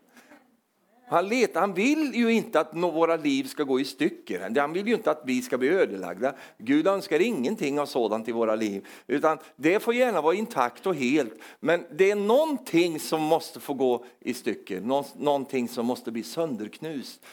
[1.07, 4.57] Han, letar, han vill ju inte att våra liv ska gå i stycken.
[4.57, 6.35] Han vill ju inte att vi ska bli ödelagda.
[6.59, 8.87] Gud önskar ingenting av sådant i våra liv.
[9.07, 11.35] Utan det får gärna vara intakt och helt.
[11.61, 15.03] Men det är någonting som måste få gå i stycken.
[15.17, 17.25] Någonting som måste bli sönderknust.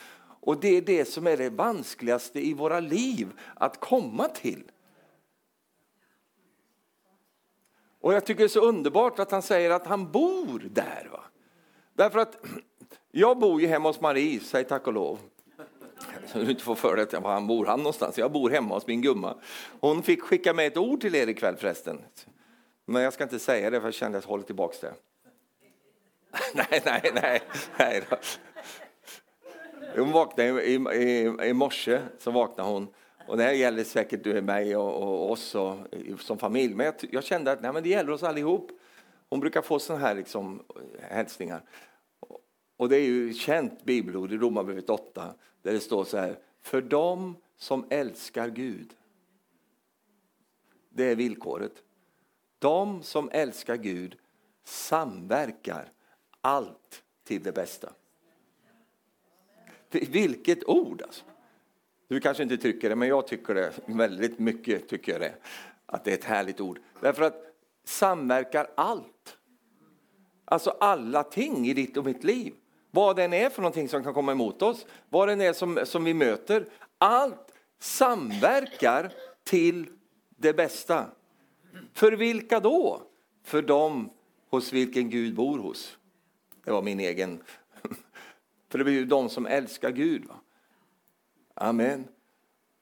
[0.42, 4.64] Och det är det som är det vanskligaste i våra liv att komma till.
[8.02, 11.10] Och jag tycker det är så underbart att han säger att han bor där.
[11.12, 11.24] Va?
[11.94, 12.46] Därför att
[13.12, 15.20] jag bor ju hemma hos Marie, säg tack och lov.
[16.28, 18.18] Så du inte får för dig var han bor han någonstans.
[18.18, 19.36] Jag bor hemma hos min gumma.
[19.80, 22.02] Hon fick skicka med ett ord till er ikväll förresten.
[22.86, 24.94] Men jag ska inte säga det för jag kände att jag håller tillbaks det.
[26.54, 27.42] nej, nej, nej.
[27.78, 28.18] nej då.
[29.96, 32.88] Hon vaknade i, i, i morse, så vaknade hon.
[33.28, 35.78] Och det här gäller säkert mig och, och oss och,
[36.20, 36.76] som familj.
[36.76, 38.72] Men jag, jag, kände att nej, men det gäller oss allihop.
[39.30, 40.64] Hon brukar få sådana här liksom,
[41.02, 41.62] hälsningar.
[42.82, 46.40] Och det är ju känt bibelord i Romarbrevet 8 där det står så här.
[46.62, 48.94] För dem som älskar Gud.
[50.90, 51.84] Det är villkoret.
[52.60, 54.18] De som älskar Gud
[54.64, 55.92] samverkar
[56.42, 57.94] allt till det bästa.
[59.92, 61.02] Vilket ord!
[61.02, 61.26] Alltså.
[62.08, 64.88] Du kanske inte tycker det, men jag tycker det väldigt mycket.
[64.88, 65.36] tycker jag det.
[65.86, 66.80] Att det är ett härligt ord.
[67.02, 69.38] Därför att samverkar allt.
[70.46, 72.54] Alltså alla ting i ditt och mitt liv.
[72.92, 76.04] Vad den är för någonting som kan komma emot oss, vad den är som, som
[76.04, 76.66] vi möter.
[76.98, 79.12] Allt samverkar
[79.44, 79.90] till
[80.38, 81.06] det bästa.
[81.94, 83.02] För vilka då?
[83.44, 84.10] För dem
[84.50, 85.98] hos vilken Gud bor hos.
[86.64, 87.44] Det var min egen.
[88.70, 90.26] För det blir ju de som älskar Gud.
[90.26, 90.36] Va?
[91.54, 92.08] Amen.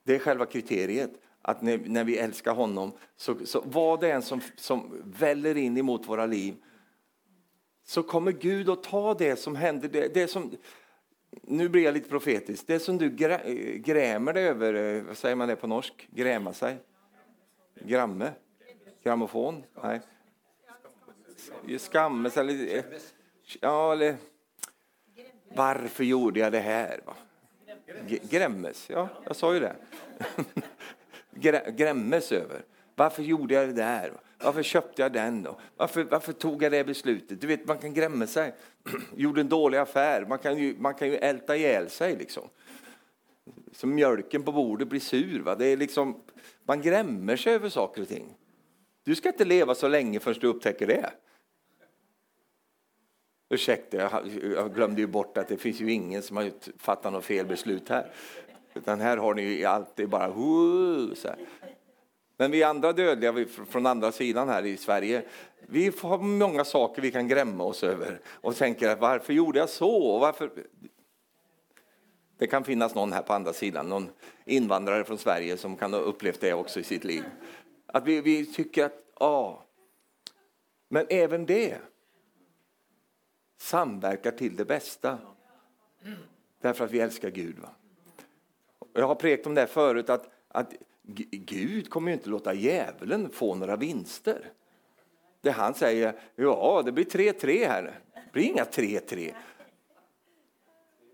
[0.04, 1.12] Det är själva kriteriet.
[1.42, 5.78] Att när, när vi älskar honom, så, så vad det än som, som väller in
[5.78, 6.56] emot våra liv,
[7.90, 9.90] så kommer Gud att ta det som händer.
[9.90, 10.58] Det, det som,
[11.42, 12.68] nu blir jag lite profetisk.
[12.68, 13.42] Det som du grä,
[13.78, 16.08] grämer dig över, eh, vad säger man det på norsk?
[16.12, 16.78] Gräma sig?
[17.82, 18.32] Gramme?
[19.04, 19.64] Grammofon?
[19.84, 20.02] Nej.
[21.78, 22.78] Skammes eller...
[22.78, 22.84] Eh,
[23.62, 24.16] ja, eller...
[25.56, 27.02] Varför gjorde jag det här?
[27.06, 27.16] Va?
[28.08, 29.76] Grämmes, ja, jag sa ju det.
[31.72, 32.62] Grämmes över.
[32.96, 34.14] Varför gjorde jag det där?
[34.44, 35.60] Varför köpte jag den då?
[35.78, 37.42] Varför, varför tog jag det beslutet?
[37.42, 38.54] Du vet, man kan grämma sig.
[39.16, 40.26] Gjorde en dålig affär.
[40.26, 42.50] Man kan ju, man kan ju älta ihjäl sig liksom.
[43.72, 45.40] Som mjölken på bordet blir sur.
[45.40, 45.56] Va?
[45.56, 46.22] Det är liksom,
[46.64, 48.36] man grämmer sig över saker och ting.
[49.04, 51.12] Du ska inte leva så länge förrän du upptäcker det.
[53.50, 53.98] Ursäkta,
[54.56, 57.90] jag glömde ju bort att det finns ju ingen som har fattat något fel beslut
[57.90, 58.12] här.
[58.74, 60.34] Utan här har ni ju alltid bara
[61.16, 61.38] så här.
[62.40, 65.24] Men vi andra dödliga från andra sidan här i Sverige,
[65.60, 70.20] vi har många saker vi kan grämma oss över och tänker varför gjorde jag så?
[70.20, 70.52] Varför?
[72.38, 74.10] Det kan finnas någon här på andra sidan, någon
[74.46, 77.24] invandrare från Sverige som kan ha upplevt det också i sitt liv.
[77.86, 79.66] Att vi, vi tycker att, ja,
[80.90, 81.78] men även det
[83.58, 85.18] samverkar till det bästa.
[86.62, 87.60] Därför att vi älskar Gud.
[87.60, 87.70] Va?
[88.94, 90.74] Jag har prekt om det förut, att, att
[91.32, 94.52] Gud kommer ju inte låta djävulen få några vinster.
[95.42, 98.00] Det han säger, ja det blir 3-3 här.
[98.14, 99.34] Det blir inga 3-3.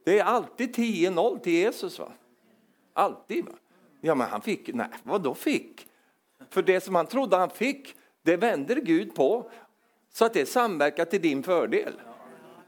[0.06, 2.00] Det är alltid 10-0 till Jesus.
[2.00, 2.12] va?
[2.94, 3.46] Alltid.
[3.46, 3.52] Va?
[4.02, 5.88] Ja, men han fick, nej, vad då fick?
[6.50, 9.52] För det som han trodde han fick, det vänder Gud på
[10.12, 11.94] så att det samverkar till din fördel.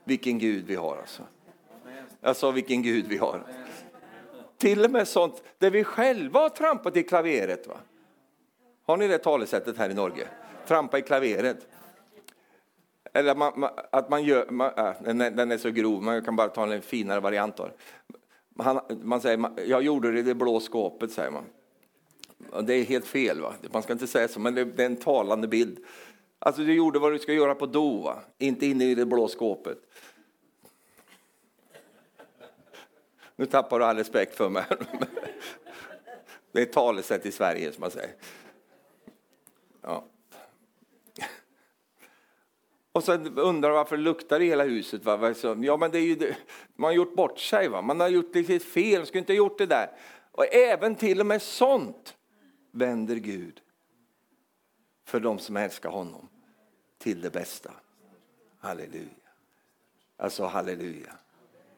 [0.04, 1.24] Vilken Gud vi har alltså.
[2.22, 3.44] Jag sa vilken Gud vi har.
[4.58, 7.68] Till och med sånt där vi själva har trampat i klaveret.
[7.68, 7.78] Va?
[8.86, 10.28] Har ni det talesättet här i Norge?
[10.68, 11.68] Trampa i klaveret.
[13.14, 16.22] Eller man, man, att man gör, man, äh, den, är, den, är, så grov, man
[16.22, 17.60] kan bara ta en finare variant.
[18.56, 21.44] Man, man säger, man, jag gjorde det i det blå skåpet, säger man.
[22.66, 23.54] Det är helt fel, va?
[23.72, 25.78] man ska inte säga så, men det, det är en talande bild.
[26.40, 28.20] Alltså du gjorde vad du ska göra på do, va?
[28.38, 29.78] inte inne i det blå skåpet.
[33.38, 34.66] Nu tappar du all respekt för mig.
[36.52, 38.16] Det är ett talesätt i Sverige som man säger.
[39.82, 40.06] Ja.
[42.92, 45.06] Och så undrar varför det luktar i hela huset.
[45.06, 45.34] Va?
[45.62, 46.34] Ja, men det är ju,
[46.76, 47.82] man har gjort bort sig, va?
[47.82, 49.92] man har gjort lite fel, man skulle inte ha gjort det där.
[50.32, 52.18] Och även till och med sånt
[52.72, 53.62] vänder Gud
[55.06, 56.28] för de som älskar honom
[56.98, 57.72] till det bästa.
[58.60, 59.10] Halleluja.
[60.18, 61.14] Alltså halleluja.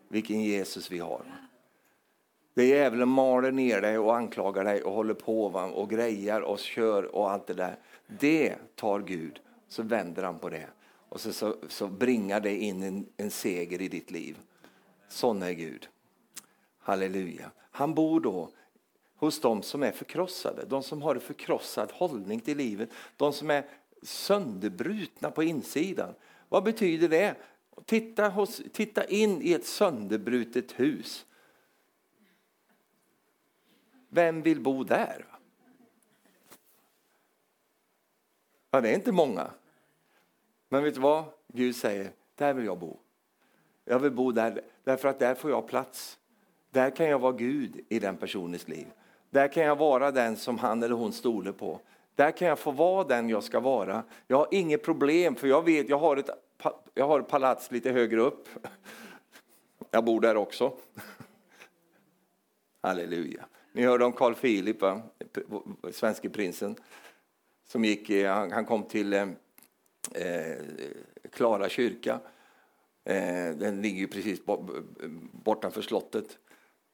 [0.08, 1.49] Vilken Jesus vi har.
[2.60, 5.66] Det djävulen maler ner dig och anklagar dig och håller på va?
[5.66, 7.80] och grejar och kör och allt det där.
[8.08, 10.68] Det tar Gud, så vänder han på det
[11.10, 14.38] och så, så, så bringar det in en, en seger i ditt liv.
[15.10, 15.88] Sån är Gud.
[16.80, 17.52] Halleluja.
[17.72, 18.50] Han bor då
[19.16, 23.50] hos de som är förkrossade, de som har en förkrossad hållning till livet, de som
[23.50, 23.66] är
[24.04, 26.14] sönderbrutna på insidan.
[26.50, 27.36] Vad betyder det?
[27.86, 31.26] Titta, hos, titta in i ett sönderbrutet hus.
[34.10, 35.26] Vem vill bo där?
[38.72, 39.52] Ja, det är inte många.
[40.70, 41.24] Men vet du vad?
[41.48, 42.98] Gud säger, där vill jag bo.
[43.86, 46.20] Jag vill bo där, därför att där får jag plats.
[46.72, 48.88] Där kan jag vara Gud i den personens liv.
[49.30, 51.80] Där kan jag vara den som han eller hon stoler på.
[52.16, 54.04] Där kan jag få vara den jag ska vara.
[54.28, 56.30] Jag har inget problem, för jag vet, jag har ett,
[56.94, 58.48] jag har ett palats lite högre upp.
[59.92, 60.74] Jag bor där också.
[62.82, 63.46] Halleluja.
[63.72, 65.02] Ni hörde om Carl Philip, va?
[65.92, 66.76] svenske prinsen.
[67.68, 69.28] Som gick, han kom till eh,
[70.16, 70.58] eh,
[71.32, 72.20] Klara kyrka.
[73.04, 74.42] Eh, den ligger ju precis
[75.32, 76.38] bortanför slottet.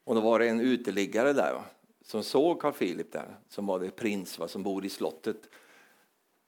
[0.03, 1.63] Och då var det en uteliggare där va?
[2.01, 4.47] som såg Carl Philip där, som var det prins va?
[4.47, 5.49] som bor i slottet.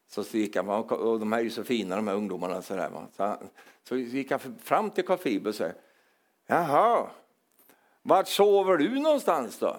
[0.07, 2.61] Så gick han, och de här är ju så fina de här ungdomarna.
[2.61, 3.07] Så, där, va?
[3.17, 3.37] Så, han,
[3.83, 5.71] så gick han fram till Carl Philip och sa
[6.47, 7.09] Jaha,
[8.01, 9.77] vart sover du någonstans då?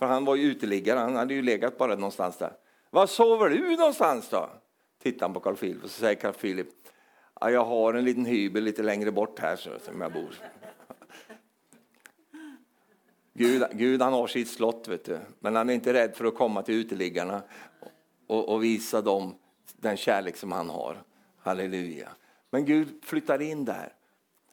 [0.00, 2.52] För han var ju uteliggare, han hade ju legat bara någonstans där.
[2.90, 4.50] Var sover du någonstans då?
[5.02, 6.68] Tittar han på Carl Philip och så säger Carl Philip,
[7.40, 10.34] ja, jag har en liten hybel lite längre bort här så, som jag bor.
[13.34, 15.18] Gud, Gud han har sitt slott, vet du.
[15.38, 17.42] men han är inte rädd för att komma till uteliggarna
[18.26, 19.34] och, och visa dem
[19.76, 21.02] den kärlek som han har.
[21.38, 22.08] Halleluja.
[22.50, 23.92] Men Gud flyttar in där.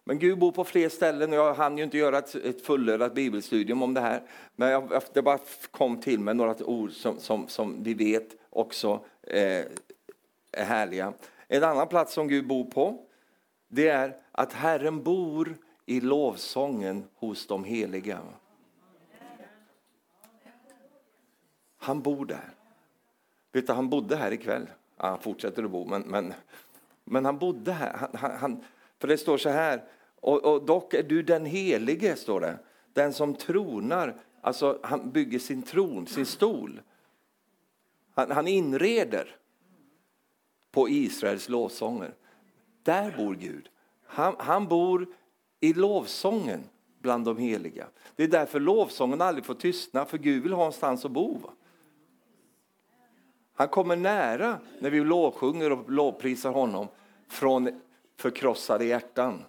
[0.07, 3.13] Men Gud bor på fler ställen och jag hann ju inte göra ett, ett fullödat
[3.13, 4.21] bibelstudium om det här.
[4.55, 5.39] Men jag, det bara
[5.71, 9.65] kom till mig några ord som, som, som vi vet också eh,
[10.51, 11.13] är härliga.
[11.47, 13.05] En annan plats som Gud bor på,
[13.67, 18.19] det är att Herren bor i lovsången hos de heliga.
[21.77, 22.53] Han bor där.
[23.51, 24.69] Vet du, han bodde här ikväll.
[24.97, 26.33] Ja, han fortsätter att bo, men, men,
[27.03, 27.93] men han bodde här.
[27.93, 28.63] Han, han, han,
[28.99, 29.83] för det står så här,
[30.21, 32.59] och, och dock är du den helige, står det.
[32.93, 36.81] Den som tronar, alltså han bygger sin tron, sin stol.
[38.13, 39.35] Han, han inreder
[40.71, 42.13] på Israels lovsånger.
[42.83, 43.69] Där bor Gud.
[44.05, 45.07] Han, han bor
[45.59, 46.63] i lovsången
[46.99, 47.87] bland de heliga.
[48.15, 51.39] Det är därför lovsången aldrig får tystna, för Gud vill ha någonstans att bo.
[53.53, 56.87] Han kommer nära när vi lovsjunger och lovprisar honom
[57.27, 57.81] från
[58.17, 59.43] förkrossade hjärtan.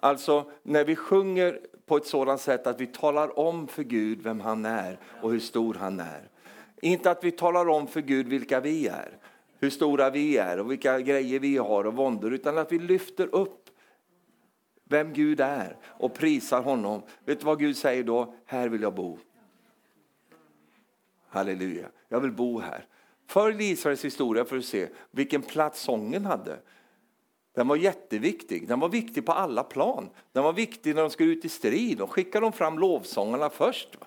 [0.00, 4.40] Alltså när vi sjunger på ett sådant sätt att vi talar om för Gud vem
[4.40, 6.28] han är och hur stor han är.
[6.82, 9.18] Inte att vi talar om för Gud vilka vi är,
[9.58, 13.34] hur stora vi är och vilka grejer vi har och våndor, utan att vi lyfter
[13.34, 13.70] upp
[14.84, 17.02] vem Gud är och prisar honom.
[17.24, 18.34] Vet du vad Gud säger då?
[18.44, 19.18] Här vill jag bo.
[21.28, 22.86] Halleluja, jag vill bo här.
[23.26, 26.58] Följ Israels historia för att se vilken plats sången hade.
[27.54, 28.68] Den var jätteviktig.
[28.68, 30.10] Den var viktig på alla plan.
[30.32, 31.98] Den var viktig när de skulle ut i strid.
[31.98, 33.98] Då skickade de fram lovsångarna först.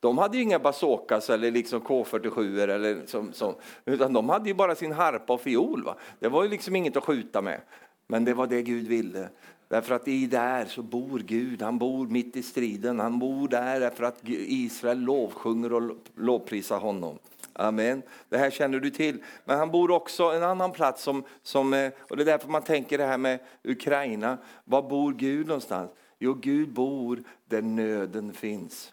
[0.00, 4.74] De hade inga bazookas eller liksom K47 eller som, som, utan de hade ju bara
[4.74, 5.84] sin harpa och fiol.
[5.84, 5.96] Va?
[6.18, 7.60] Det var ju liksom inget att skjuta med.
[8.06, 9.28] Men det var det Gud ville.
[9.68, 13.00] Därför att i där så bor Gud, han bor mitt i striden.
[13.00, 17.18] Han bor där därför att Israel lovsjunger och lovprisar honom.
[17.54, 18.02] Amen.
[18.28, 19.22] Det här känner du till.
[19.44, 22.62] Men han bor också en annan plats som, som eh, och det är därför man
[22.62, 24.38] tänker det här med Ukraina.
[24.64, 25.90] Var bor Gud någonstans?
[26.18, 28.92] Jo, Gud bor där nöden finns.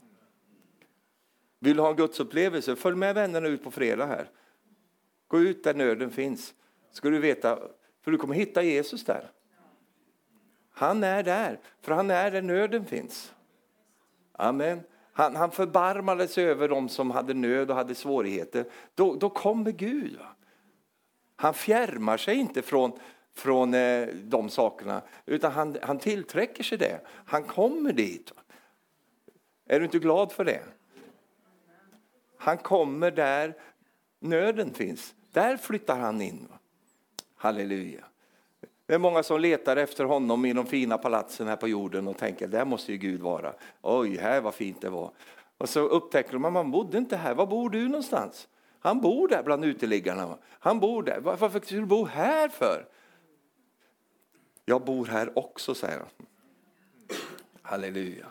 [1.60, 2.76] Vill du ha en gudsupplevelse?
[2.76, 4.30] Följ med vännerna ut på fredag här.
[5.28, 6.54] Gå ut där nöden finns.
[6.92, 7.60] Ska du veta,
[8.02, 9.32] för du kommer hitta Jesus där.
[10.72, 13.34] Han är där, för han är där nöden finns.
[14.32, 14.82] Amen.
[15.20, 18.66] Han, han förbarmade sig över dem som hade nöd och hade svårigheter.
[18.96, 20.18] Då, då kommer Gud.
[20.18, 20.36] Va?
[21.36, 22.92] Han fjärmar sig inte från,
[23.34, 27.02] från eh, de sakerna, utan han, han tillträcker sig det.
[27.08, 28.32] Han kommer dit.
[28.36, 28.42] Va?
[29.66, 30.64] Är du inte glad för det?
[32.38, 33.54] Han kommer där
[34.20, 35.16] nöden finns.
[35.32, 36.48] Där flyttar han in.
[36.50, 36.60] Va?
[37.36, 38.06] Halleluja.
[38.90, 42.18] Det är många som letar efter honom i de fina palatsen här på jorden och
[42.18, 43.54] tänker där måste ju Gud vara.
[43.82, 45.12] Oj, här vad fint det var.
[45.58, 47.36] Och så upptäcker de att man bodde inte här.
[47.36, 48.48] Var bor du någonstans?
[48.80, 50.38] Han bor där bland uteliggarna.
[50.46, 51.20] Han bor där.
[51.20, 52.88] Varför skulle du bo här för?
[54.66, 56.28] Jag bor här också, säger han.
[57.62, 58.26] Halleluja.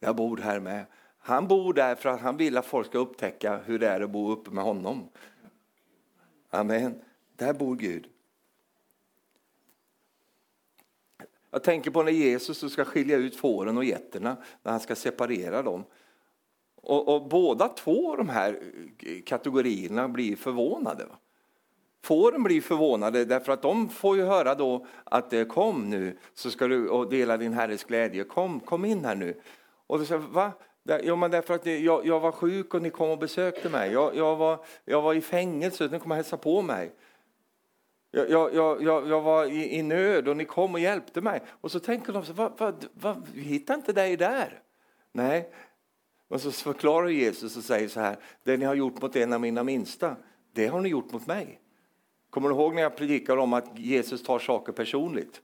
[0.00, 0.86] Jag bor här med.
[1.18, 4.10] Han bor där för att han vill att folk ska upptäcka hur det är att
[4.10, 5.08] bo uppe med honom.
[6.50, 7.00] Amen.
[7.36, 8.08] Där bor Gud.
[11.50, 15.62] Jag tänker på när Jesus ska skilja ut fåren och getterna, när han ska separera
[15.62, 15.84] dem.
[16.76, 18.58] Och, och båda två de här
[19.24, 21.06] kategorierna blir förvånade.
[22.02, 26.50] Fåren blir förvånade därför att de får ju höra då att eh, kom nu så
[26.50, 28.24] ska du och dela din herres glädje.
[28.24, 29.40] Kom, kom in här nu.
[29.86, 30.52] Och då säger va?
[31.02, 33.92] Jo, men därför att eh, jag, jag, var sjuk och ni kom och besökte mig.
[33.92, 36.92] Jag, jag, var, jag var i fängelse och ni kom och hälsade på mig.
[38.10, 41.40] Jag, jag, jag, jag var i, i, nöd och ni kom och hjälpte mig.
[41.48, 44.62] Och så tänker de, så, va, va, va, vi hittar inte dig där.
[45.12, 45.52] Nej,
[46.28, 49.40] men så förklarar Jesus och säger så här, det ni har gjort mot en av
[49.40, 50.16] mina minsta,
[50.52, 51.60] det har ni gjort mot mig.
[52.30, 55.42] Kommer du ihåg när jag predikar om att Jesus tar saker personligt?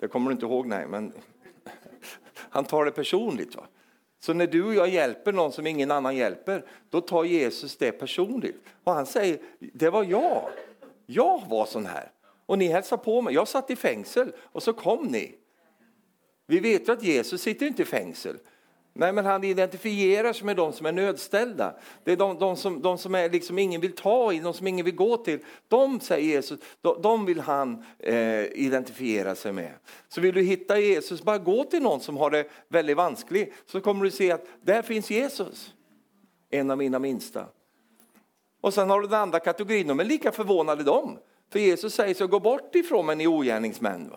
[0.00, 1.12] Det kommer du inte ihåg, nej, men
[2.34, 3.56] han tar det personligt.
[3.56, 3.66] Va?
[4.20, 7.92] Så när du och jag hjälper någon som ingen annan hjälper, då tar Jesus det
[7.92, 8.64] personligt.
[8.84, 10.50] Och han säger, det var jag.
[11.12, 12.10] Jag var sån här.
[12.46, 13.34] Och ni hälsade på mig.
[13.34, 15.34] Jag satt i fängsel och så kom ni.
[16.46, 18.38] Vi vet ju att Jesus sitter inte i fängsel.
[18.92, 21.74] Nej, men han identifierar sig med de som är nödställda.
[22.04, 24.66] Det är de, de som, de som är liksom ingen vill ta i, de som
[24.66, 25.38] ingen vill gå till.
[25.68, 29.72] De, säger Jesus, de, de vill han eh, identifiera sig med.
[30.08, 33.80] Så vill du hitta Jesus, bara gå till någon som har det väldigt vanskligt, så
[33.80, 35.74] kommer du se att där finns Jesus.
[36.50, 37.46] En av mina minsta.
[38.60, 41.18] Och sen har du den andra kategorin, de är lika förvånade de.
[41.52, 44.12] För Jesus säger så, gå bort ifrån mig ni ogärningsmän.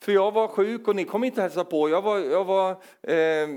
[0.00, 1.88] För jag var sjuk och ni kom inte hälsa på.
[1.88, 2.70] Jag var, jag var
[3.02, 3.48] eh,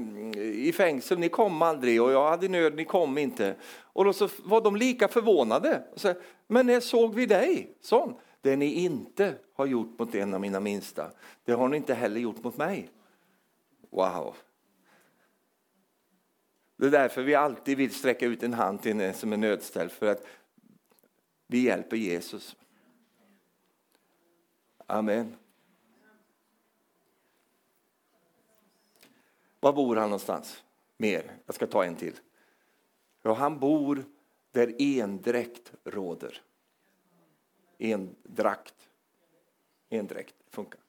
[0.42, 3.56] i fängsel, ni kom aldrig och jag hade nöd, ni kom inte.
[3.82, 5.84] Och då så var de lika förvånade.
[5.96, 6.14] Så,
[6.48, 7.78] Men när såg vi dig?
[7.82, 8.16] Sån.
[8.42, 11.12] Det ni inte har gjort mot en av mina minsta,
[11.46, 12.90] det har ni inte heller gjort mot mig.
[13.92, 14.36] Wow!
[16.82, 19.92] Det är därför vi alltid vill sträcka ut en hand till en som är nödställd,
[19.92, 20.26] för att
[21.48, 22.56] vi hjälper Jesus.
[24.86, 25.36] Amen.
[29.60, 30.64] Var bor han någonstans?
[30.98, 31.38] Mer.
[31.46, 32.20] Jag ska ta en till.
[33.22, 34.06] Ja, han bor
[34.52, 36.42] där endräkt råder.
[37.78, 38.90] Endrakt.
[39.90, 40.82] Endräkt funkar.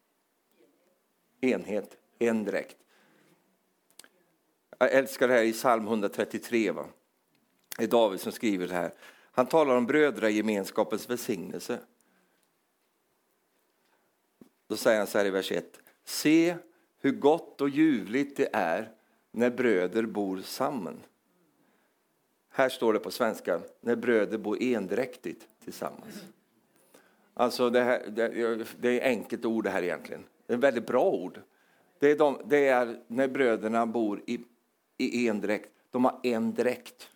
[1.41, 2.77] Enhet, endräkt.
[4.83, 6.71] Jag älskar det här i psalm 133.
[6.71, 6.87] Va?
[7.79, 8.95] Det är David som skriver det här.
[9.33, 11.79] Han talar om brödragemenskapens välsignelse.
[14.69, 15.81] Då säger han så här i vers 1.
[16.05, 16.57] Se
[17.01, 18.93] hur gott och ljuvligt det är
[19.31, 21.01] när bröder bor samman.
[22.51, 26.25] Här står det på svenska, när bröder bor endräktigt tillsammans.
[27.35, 30.25] Alltså det, här, det, det är enkelt ord det här egentligen.
[30.47, 31.41] Det är ett väldigt bra ord.
[31.99, 34.45] Det är, de, det är när bröderna bor i,
[35.03, 35.71] i endräkt.
[35.91, 37.11] De har en dräkt.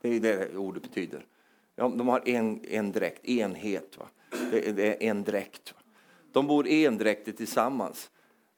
[0.00, 1.26] Det är det ordet betyder.
[1.74, 3.98] De har en, en dräkt, enhet.
[3.98, 4.08] Va?
[4.50, 5.72] Det, det är en dräkt.
[5.72, 5.80] Va?
[6.32, 8.10] De bor endräktigt tillsammans.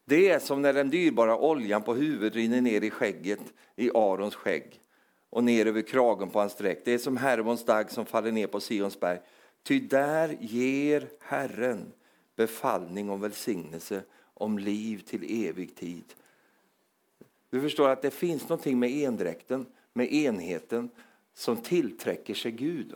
[0.05, 3.41] Det är som när den dyrbara oljan på huvudet rinner ner i skägget,
[3.77, 4.81] i Arons skägg
[5.31, 6.85] och ner över kragen på hans dräkt.
[6.85, 9.19] Det är som Hermons dag som faller ner på Sions berg.
[9.63, 11.93] Ty där ger Herren
[12.37, 14.03] befallning om välsignelse,
[14.35, 16.05] om liv till evig tid.
[17.51, 20.91] Du förstår att det finns någonting med endräkten, med enheten,
[21.35, 22.95] som tillträcker sig Gud.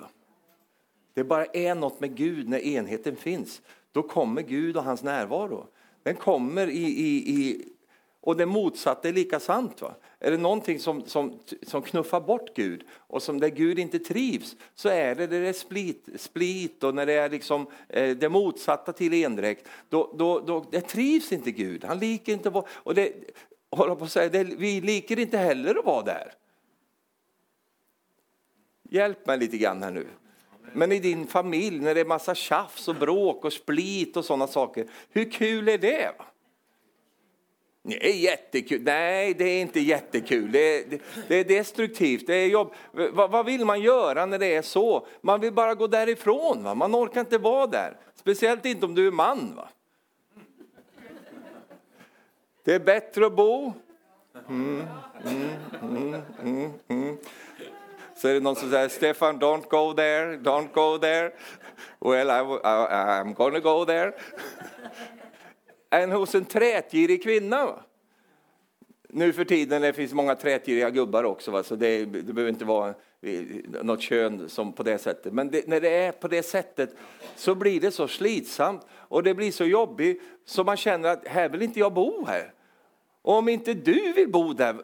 [1.14, 3.62] Det bara är något med Gud när enheten finns.
[3.92, 5.66] Då kommer Gud och hans närvaro.
[6.03, 7.68] Den kommer i, i, i
[8.20, 9.82] och det motsatta är lika sant.
[9.82, 9.94] Va?
[10.18, 14.57] Är det någonting som, som, som knuffar bort Gud och som där Gud inte trivs
[14.74, 18.28] så är det när det är split, split och när det är liksom, eh, det
[18.28, 19.68] motsatta till endräkt.
[19.88, 21.84] Då, då, då, det trivs inte Gud.
[21.84, 23.12] Han liker inte och det,
[23.73, 26.35] hålla på att säga, det, vi liker inte heller att vara där.
[28.91, 30.07] Hjälp mig lite grann här nu.
[30.73, 34.47] Men i din familj när det är massa tjafs och bråk och split och sådana
[34.47, 36.12] saker, hur kul är det?
[37.85, 38.83] Det är jättekul.
[38.83, 40.53] Nej, det är inte jättekul.
[40.53, 42.27] Det är, det, det är destruktivt.
[42.27, 42.75] Det är jobb.
[42.93, 45.07] Va, vad vill man göra när det är så?
[45.20, 46.62] Man vill bara gå därifrån.
[46.64, 46.75] Va?
[46.75, 47.97] Man orkar inte vara där.
[48.14, 49.55] Speciellt inte om du är man.
[49.57, 49.68] Va?
[52.65, 53.73] Det är bättre att bo.
[54.49, 54.83] Mm,
[55.25, 55.51] mm,
[55.83, 57.17] mm, mm, mm.
[58.17, 61.33] Så är det någon som säger Stefan, don't go there, don't go there.
[62.01, 64.13] Well, I, I, I'm gonna go there.
[65.91, 67.69] Än hos en trätgirig kvinna.
[69.09, 71.63] Nu för tiden det finns många trätgiriga gubbar också, va?
[71.63, 72.95] så det, det behöver inte vara
[73.83, 75.33] något kön som på det sättet.
[75.33, 76.97] Men det, när det är på det sättet
[77.37, 81.49] så blir det så slitsamt och det blir så jobbigt så man känner att här
[81.49, 82.53] vill inte jag bo här.
[83.23, 84.77] Och om inte du vill bo där,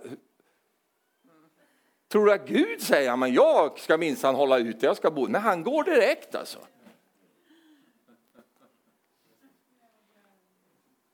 [2.08, 5.26] Tror du att Gud säger att jag ska minsann hålla ut, jag ska bo?
[5.26, 6.58] Nej, han går direkt alltså.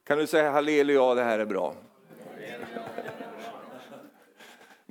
[0.05, 1.75] Kan du säga halleluja, det här är bra?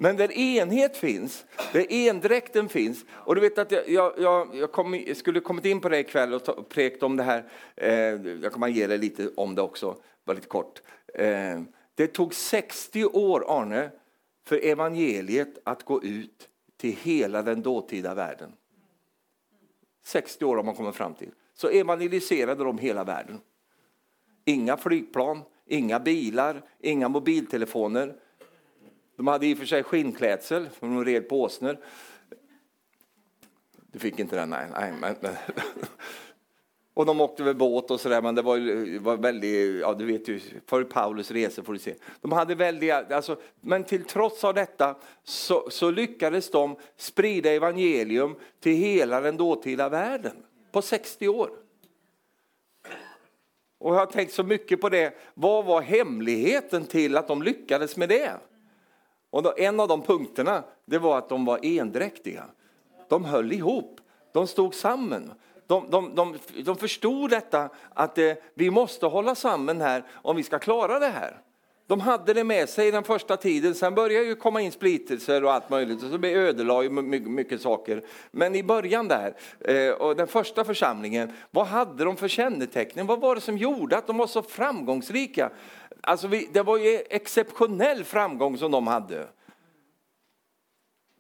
[0.04, 3.90] Men där enhet finns, där endräkten finns, och du vet att jag,
[4.20, 7.44] jag, jag, kom, skulle kommit in på det ikväll och prekt om det här,
[7.76, 7.94] eh,
[8.42, 10.82] jag kommer ge dig lite om det också, bara lite kort.
[11.14, 11.62] Eh,
[11.96, 13.90] Det tog 60 år, Arne,
[14.46, 18.52] för evangeliet att gå ut till hela den dåtida världen.
[20.06, 21.32] 60 år har man kommit fram till.
[21.54, 23.40] Så evangeliserade de hela världen.
[24.46, 28.16] Inga flygplan, inga bilar, inga mobiltelefoner.
[29.16, 31.78] De hade i och för sig skinnklädsel, för de red på åsnor.
[33.92, 34.50] Du fick inte den?
[34.50, 34.68] Nej.
[34.74, 35.36] nej men, men.
[36.96, 40.28] Och de åkte väl båt och sådär, men det var, var väldigt, ja du vet
[40.28, 41.96] ju, för Paulus resor får du se.
[42.22, 48.36] De hade väldiga, alltså, men till trots av detta så, så lyckades de sprida evangelium
[48.60, 50.36] till hela den dåtida världen
[50.72, 51.50] på 60 år.
[53.78, 57.98] Och jag har tänkt så mycket på det, vad var hemligheten till att de lyckades
[57.98, 58.32] med det?
[59.34, 62.44] Och då, en av de punkterna, det var att de var endräktiga.
[63.10, 65.32] De höll ihop, de stod samman
[65.68, 70.44] de, de, de, de förstod detta att eh, vi måste hålla samman här om vi
[70.44, 71.38] ska klara det här.
[71.88, 75.54] De hade det med sig den första tiden, sen började ju komma in splittelser och
[75.54, 78.04] allt möjligt och så ödelade mycket, mycket saker.
[78.32, 83.08] Men i början där, eh, och den första församlingen, vad hade de för kännetecken?
[83.08, 85.50] Vad var det som gjorde att de var så framgångsrika?
[86.08, 89.28] Alltså vi, det var ju exceptionell framgång som de hade.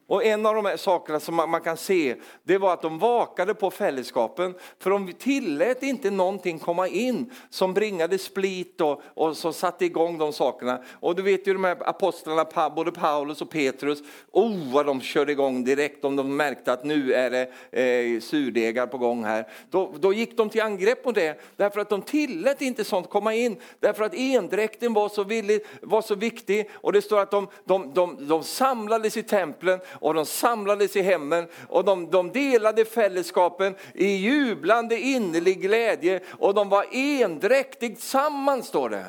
[0.07, 3.53] Och en av de här sakerna som man, kan se, det var att de vakade
[3.53, 4.55] på fällskapen.
[4.79, 10.17] För de tillät inte någonting komma in som bringade split och, och som satte igång
[10.17, 10.83] de sakerna.
[10.99, 13.99] Och du vet ju de här apostlarna, både Paulus och Petrus,
[14.31, 17.41] oh vad de körde igång direkt om de märkte att nu är det
[17.81, 19.47] eh, surdegar på gång här.
[19.69, 23.33] Då, då gick de till angrepp på det, därför att de tillät inte sånt komma
[23.33, 23.57] in.
[23.79, 27.93] Därför att endräkten var så, villig, var så viktig och det står att de, de,
[27.93, 33.75] de, de samlades i templen och de samlades i hemmen och de, de delade fällskapen
[33.93, 39.05] i jublande innerlig glädje och de var endräktigt samman står det.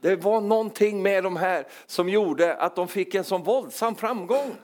[0.00, 4.56] Det var någonting med de här som gjorde att de fick en sån våldsam framgång.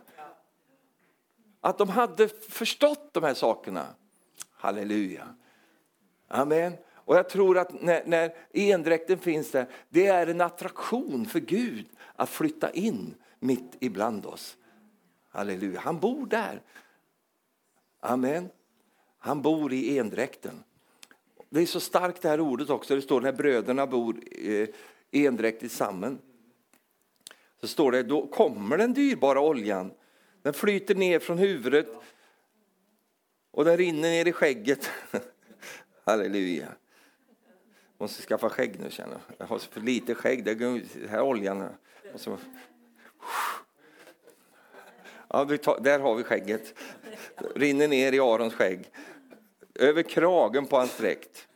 [1.60, 3.86] Att de hade förstått de här sakerna.
[4.52, 5.24] Halleluja.
[6.28, 6.72] Amen.
[6.94, 11.86] Och jag tror att när, när endräkten finns där, det är en attraktion för Gud
[12.16, 14.56] att flytta in mitt ibland oss.
[15.30, 16.62] Halleluja, han bor där.
[18.00, 18.50] Amen.
[19.18, 20.64] Han bor i endräkten.
[21.48, 22.94] Det är så starkt det här ordet också.
[22.94, 24.68] Det står när bröderna bor eh,
[25.10, 26.18] endräktigt samman.
[27.60, 29.92] Så står det, då kommer den dyrbara oljan.
[30.42, 31.88] Den flyter ner från huvudet
[33.50, 34.90] och den rinner ner i skägget.
[36.04, 36.68] Halleluja.
[37.98, 39.20] Jag måste skaffa skägg nu känner jag.
[39.38, 40.44] Jag har för lite skägg.
[40.44, 41.68] Det här oljan.
[42.12, 42.36] Måste...
[45.32, 46.74] Ja, tar, där har vi skägget.
[47.54, 48.90] Rinner ner i Arons skägg.
[49.74, 51.48] Över kragen på hans dräkt.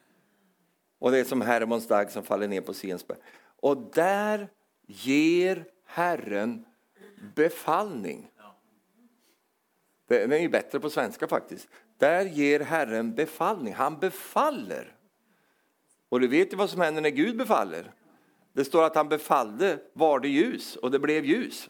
[0.98, 3.18] Och det är som Hermons dag som faller ner på Sensberg.
[3.60, 4.48] Och där
[4.86, 6.64] ger Herren
[7.34, 8.30] befallning.
[10.08, 11.68] Den är ju bättre på svenska faktiskt.
[11.98, 13.74] Där ger Herren befallning.
[13.74, 14.96] Han befaller.
[16.08, 17.92] Och du vet ju vad som händer när Gud befaller.
[18.52, 21.68] Det står att han befallde var det ljus och det blev ljus.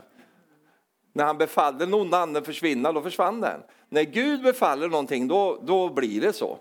[1.17, 3.61] När han befallde den onda anden försvinna, då försvann den.
[3.89, 6.59] När Gud befaller någonting, då, då blir det så.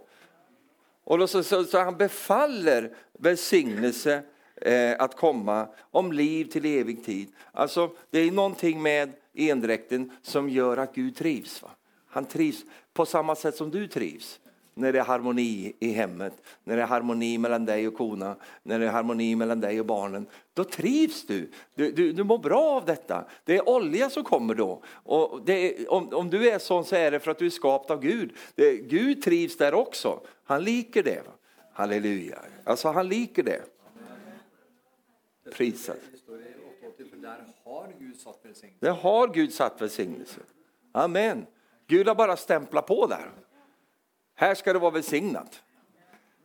[1.04, 4.24] Och då, så, så, så han befaller välsignelse
[4.56, 7.28] eh, att komma om liv till evig tid.
[7.52, 11.62] Alltså, det är någonting med endräkten som gör att Gud trivs.
[11.62, 11.70] Va?
[12.08, 14.40] Han trivs på samma sätt som du trivs
[14.74, 18.80] när det är harmoni i hemmet, när det är harmoni mellan dig och kona, när
[18.80, 21.52] det är harmoni mellan dig och barnen, då trivs du.
[21.76, 23.26] Du, du, du mår bra av detta.
[23.44, 24.84] Det är olja som kommer då.
[24.88, 27.92] Och är, om, om du är sån så är det för att du är skapt
[27.92, 28.34] av Gud.
[28.56, 30.20] Det, Gud trivs där också.
[30.44, 31.24] Han liker det.
[31.74, 32.40] Halleluja.
[32.64, 33.62] Alltså han liker det.
[35.54, 35.98] Prisat.
[38.80, 40.40] Där har Gud satt välsignelse.
[40.92, 41.46] Amen.
[41.88, 43.32] Gud har bara stämplat på där.
[44.36, 45.64] Här ska det vara välsignat.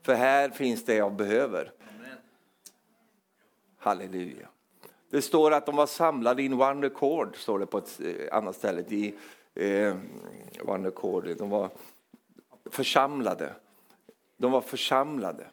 [0.02, 1.72] För här finns det jag behöver.
[3.78, 4.48] Halleluja.
[5.10, 8.56] Det står att de var samlade in one accord, står det på ett eh, annat
[8.56, 8.80] ställe.
[8.80, 9.14] I,
[9.54, 9.96] eh,
[10.64, 11.36] one accord.
[11.36, 11.70] De var
[12.70, 13.54] församlade.
[14.36, 15.46] De var församlade.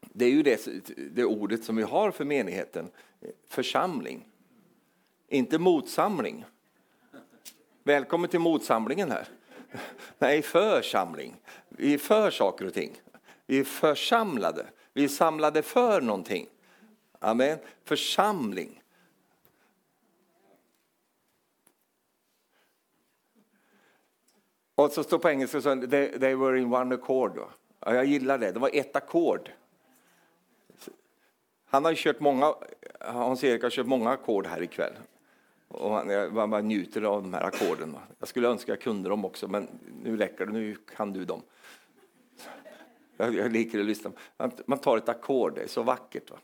[0.00, 0.68] Det är ju det,
[1.14, 2.90] det ordet som vi har för menigheten.
[3.48, 4.28] Församling.
[5.28, 6.44] Inte motsamling.
[7.82, 9.28] Välkommen till motsamlingen här.
[10.18, 11.36] Nej, församling.
[11.68, 13.00] Vi är för saker och ting.
[13.46, 14.66] Vi är församlade.
[14.92, 16.46] Vi är samlade för någonting.
[17.18, 17.58] Amen.
[17.84, 18.82] Församling.
[24.74, 27.38] Och så står på engelska så they, they were in one accord.
[27.80, 28.52] Ja, jag gillar det.
[28.52, 29.50] Det var ett ackord.
[31.64, 32.54] Han har kört många,
[33.00, 34.92] Hans-Erik har kört många ackord här ikväll.
[35.72, 37.96] Och han, jag man njuter av de här ackorden.
[38.18, 39.68] Jag skulle önska jag kunde dem också, men
[40.02, 41.42] nu räcker det, nu kan du dem.
[43.16, 44.12] Jag, jag liker att lyssna.
[44.66, 46.30] Man tar ett ackord, det är så vackert.
[46.30, 46.38] Va?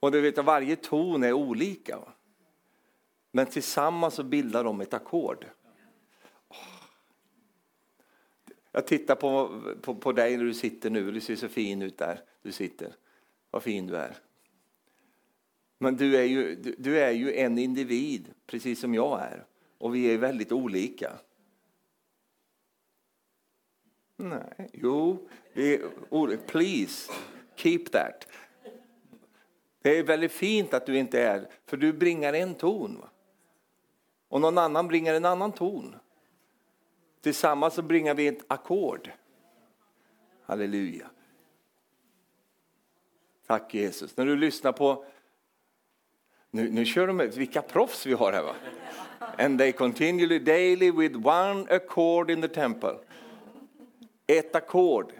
[0.00, 1.98] Och du vet, varje ton är olika.
[1.98, 2.12] Va?
[3.32, 5.46] Men tillsammans så bildar de ett ackord.
[8.72, 11.98] Jag tittar på, på, på dig när du sitter nu, du ser så fin ut
[11.98, 12.94] där du sitter.
[13.50, 14.16] Vad fin du är.
[15.78, 19.46] Men du är ju, du, du är ju en individ, precis som jag är.
[19.78, 21.12] Och vi är väldigt olika.
[24.16, 25.28] Nej, jo,
[26.46, 27.12] please,
[27.56, 28.26] keep that.
[29.82, 33.04] Det är väldigt fint att du inte är, för du bringar en ton.
[34.28, 35.96] Och någon annan bringar en annan ton.
[37.20, 39.10] Tillsammans så bringar vi ett ackord.
[40.42, 41.10] Halleluja.
[43.46, 44.16] Tack Jesus.
[44.16, 45.04] När du lyssnar på...
[46.50, 48.54] Nu, nu kör de vilka proffs vi har här va?
[49.38, 52.94] And they continually daily with one accord in the temple.
[54.26, 55.12] Ett ackord.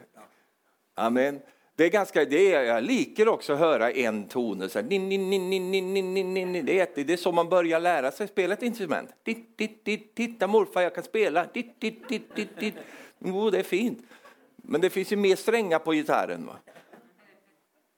[0.94, 1.40] Amen.
[1.76, 4.68] Det är ganska, det är, jag liker också att höra en ton.
[4.68, 6.66] Så här, din, din, din, din, din, din, din, din.
[6.66, 9.10] Det, är, det är så man börjar lära sig spela ett instrument.
[9.22, 11.46] Dit, dit, dit, titta morfar, jag kan spela.
[11.54, 12.74] Dit, dit, dit, dit, dit.
[13.20, 14.02] Oh, det är fint.
[14.56, 16.46] Men det finns ju mer strängar på gitarren.
[16.46, 16.56] Va?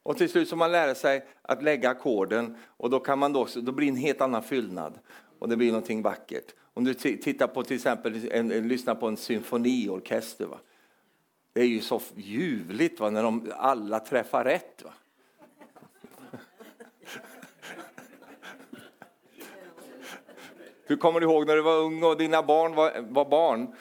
[0.03, 3.48] Och till slut så man lära sig att lägga ackorden och då kan man då,
[3.57, 4.98] då blir en helt annan fyllnad
[5.38, 6.55] och det blir någonting vackert.
[6.74, 10.46] Om du tittar på till exempel, en, en, lyssnar på en symfoniorkester.
[10.46, 10.59] Va?
[11.53, 14.82] Det är ju så ljuvligt va, när de alla träffar rätt.
[14.84, 14.92] Va?
[20.84, 23.74] Hur kommer du ihåg när du var ung och dina barn var, var barn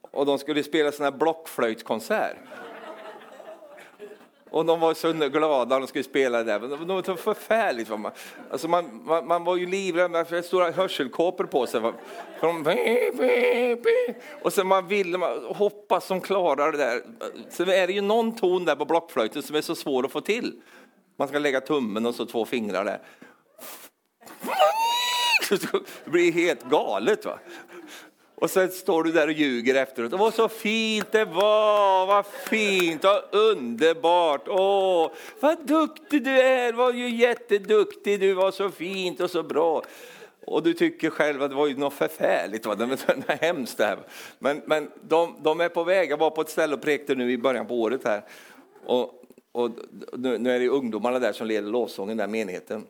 [0.00, 2.36] och de skulle spela sån här blockflöjtskonsert?
[4.50, 6.60] Och de var så glada när de skulle spela där.
[6.60, 7.88] Men det var så förfärligt.
[7.88, 8.12] Man,
[8.50, 11.80] alltså man, man, man var ju livrädd med stora hörselkåpor på sig.
[14.42, 17.02] Och sen man ville man hoppas som klarar det där.
[17.50, 20.20] Sen är det ju någon ton där på blockflöjten som är så svår att få
[20.20, 20.52] till.
[21.18, 23.00] Man ska lägga tummen och så två fingrar där.
[26.04, 27.24] Det blir helt galet.
[27.24, 27.38] Va?
[28.40, 30.10] Och sen står du där och ljuger efteråt.
[30.10, 34.48] Det så fint det var, vad fint, vad underbart.
[34.48, 35.10] Åh,
[35.40, 39.82] vad duktig du är, var ju jätteduktig, du var så fint och så bra.
[40.46, 42.74] Och du tycker själv att det var ju något förfärligt, va?
[42.74, 43.98] det var hemskt det här.
[44.38, 47.32] Men, men de, de är på väg, jag var på ett ställe och prekte nu
[47.32, 48.24] i början på året här.
[48.86, 49.70] Och, och
[50.12, 52.86] nu, nu är det ungdomarna där som leder lovsången, den menigheten.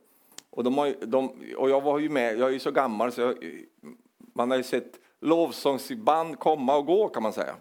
[0.51, 3.21] Och, de har, de, och jag var ju med, jag är ju så gammal så
[3.21, 3.35] jag,
[4.33, 7.57] man har ju sett lovsångsband komma och gå kan man säga.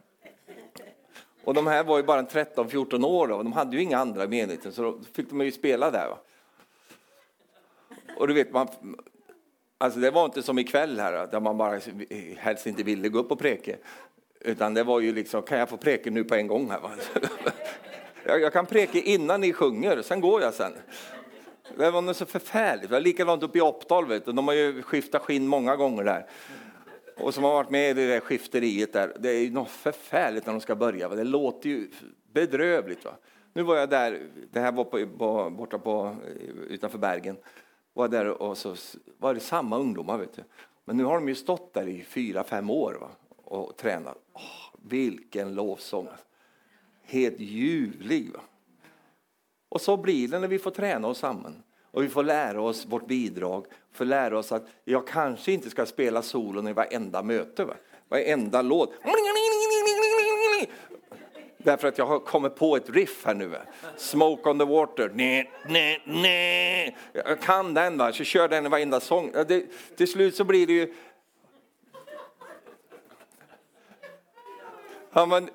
[1.43, 4.57] Och de här var ju bara 13-14 år och de hade ju inga andra i
[4.71, 6.07] så då fick de ju spela där.
[6.07, 6.17] Va?
[8.17, 8.67] Och du vet, man,
[9.77, 11.79] alltså det var inte som ikväll här där man bara
[12.37, 13.77] helst inte ville gå upp och preke.
[14.39, 16.79] Utan det var ju liksom, kan jag få preke nu på en gång här?
[16.79, 16.91] Va?
[18.39, 20.73] Jag kan preke innan ni sjunger, sen går jag sen.
[21.77, 22.89] Det var något så förfärligt.
[22.89, 24.31] Det var likadant uppe i Oppdal, vet du.
[24.31, 26.25] de har ju skiftat skinn många gånger där
[27.19, 30.45] och som har varit med i det där skifteriet där, det är ju något förfärligt
[30.45, 31.09] när de ska börja.
[31.09, 31.89] Det låter ju
[32.33, 33.05] bedrövligt.
[33.05, 33.11] Va?
[33.53, 37.37] Nu var jag där, det här var på, på, borta på, eh, utanför Bergen,
[37.93, 38.75] var där och så
[39.17, 40.17] var det samma ungdomar.
[40.17, 40.43] Vet du.
[40.85, 43.09] Men nu har de ju stått där i fyra, fem år va?
[43.37, 44.17] och tränat.
[44.33, 46.07] Oh, vilken lovsång!
[47.03, 48.33] Helt ljuvlig.
[48.33, 48.41] Va?
[49.69, 51.63] Och så blir det när vi får träna oss samman.
[51.91, 55.85] Och vi får lära oss vårt bidrag, får lära oss att jag kanske inte ska
[55.85, 57.73] spela solon i varenda möte, va?
[58.09, 58.93] varenda låt.
[61.57, 63.47] Därför att jag har kommit på ett riff här nu.
[63.47, 63.57] Va?
[63.97, 65.11] Smoke on the water.
[65.13, 66.97] Nej, nej, nej.
[67.13, 68.13] Jag kan den, va?
[68.13, 69.31] så kör den i varenda sång.
[69.47, 69.65] Det,
[69.95, 70.93] till slut så blir det ju...
[75.13, 75.49] Ja, men,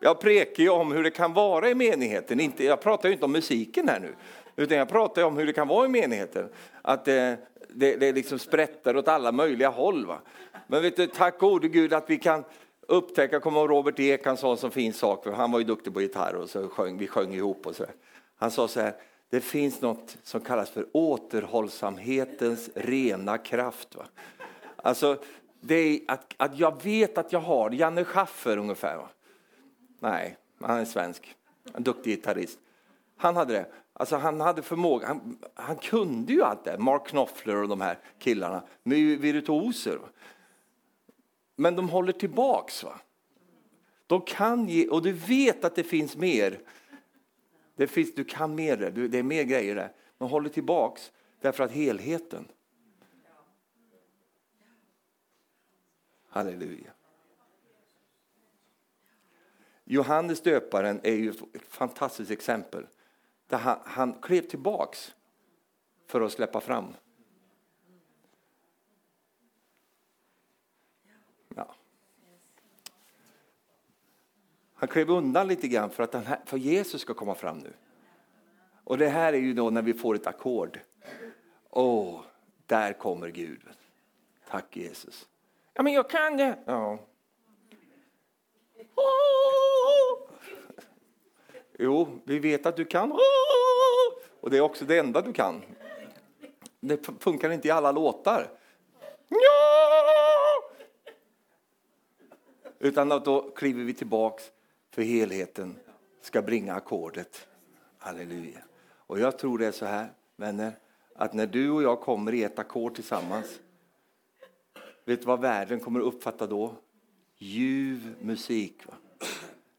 [0.00, 2.40] jag prekar ju om hur det kan vara i menigheten.
[2.40, 4.14] Inte, jag pratar ju inte om musiken här nu.
[4.56, 6.48] Utan jag pratar om hur det kan vara i menigheten.
[6.82, 7.38] Att det,
[7.68, 10.06] det, det liksom sprättar åt alla möjliga håll.
[10.06, 10.18] Va?
[10.66, 12.44] Men vet du, tack gode Gud att vi kan
[12.88, 15.64] upptäcka, kommer ihåg Robert Ek, han sa en sån fin sak, för han var ju
[15.64, 17.84] duktig på gitarr och så sjöng, vi sjöng ihop och så.
[18.36, 18.94] Han sa så här,
[19.30, 23.94] det finns något som kallas för återhållsamhetens rena kraft.
[23.94, 24.04] Va?
[24.76, 25.18] Alltså,
[25.60, 28.96] det är att, att jag vet att jag har Janne Schaffer ungefär.
[28.96, 29.08] Va?
[30.00, 31.34] Nej, han är svensk,
[31.74, 32.58] en duktig gitarrist.
[33.16, 33.66] Han hade det.
[33.98, 37.98] Alltså han hade förmåga, han, han, kunde ju allt det, Mark Knopfler och de här
[38.18, 39.98] killarna, med virtuoser.
[41.56, 42.84] Men de håller tillbaks.
[42.84, 43.00] Va?
[44.06, 46.60] De kan ge, och du vet att det finns mer.
[47.76, 49.92] Det finns, du kan mer, det är mer grejer där.
[50.18, 52.48] Men håller tillbaks därför att helheten.
[56.28, 56.90] Halleluja.
[59.84, 62.86] Johannes döparen är ju ett fantastiskt exempel.
[63.46, 65.14] Där han, han klev tillbaks
[66.06, 66.94] för att släppa fram.
[71.54, 71.74] Ja.
[74.74, 77.72] Han klev undan lite grann för att den här, för Jesus ska komma fram nu.
[78.84, 80.80] Och det här är ju då när vi får ett ackord.
[81.70, 82.20] Åh, oh,
[82.66, 83.62] där kommer Gud.
[84.48, 85.28] Tack Jesus.
[85.74, 86.58] Ja, men jag kan det.
[86.64, 86.98] Ja.
[91.78, 93.12] Jo, vi vet att du kan.
[94.40, 95.62] Och det är också det enda du kan.
[96.80, 98.50] Det funkar inte i alla låtar.
[102.78, 104.50] Utan att då kliver vi tillbaks
[104.90, 105.76] för helheten
[106.20, 107.48] ska bringa ackordet.
[107.98, 108.60] Halleluja.
[109.06, 110.72] Och jag tror det är så här, vänner,
[111.14, 113.60] att när du och jag kommer i ett ackord tillsammans,
[115.04, 116.74] vet du vad världen kommer att uppfatta då?
[117.36, 118.86] Ljuv musik.
[118.86, 118.94] Va?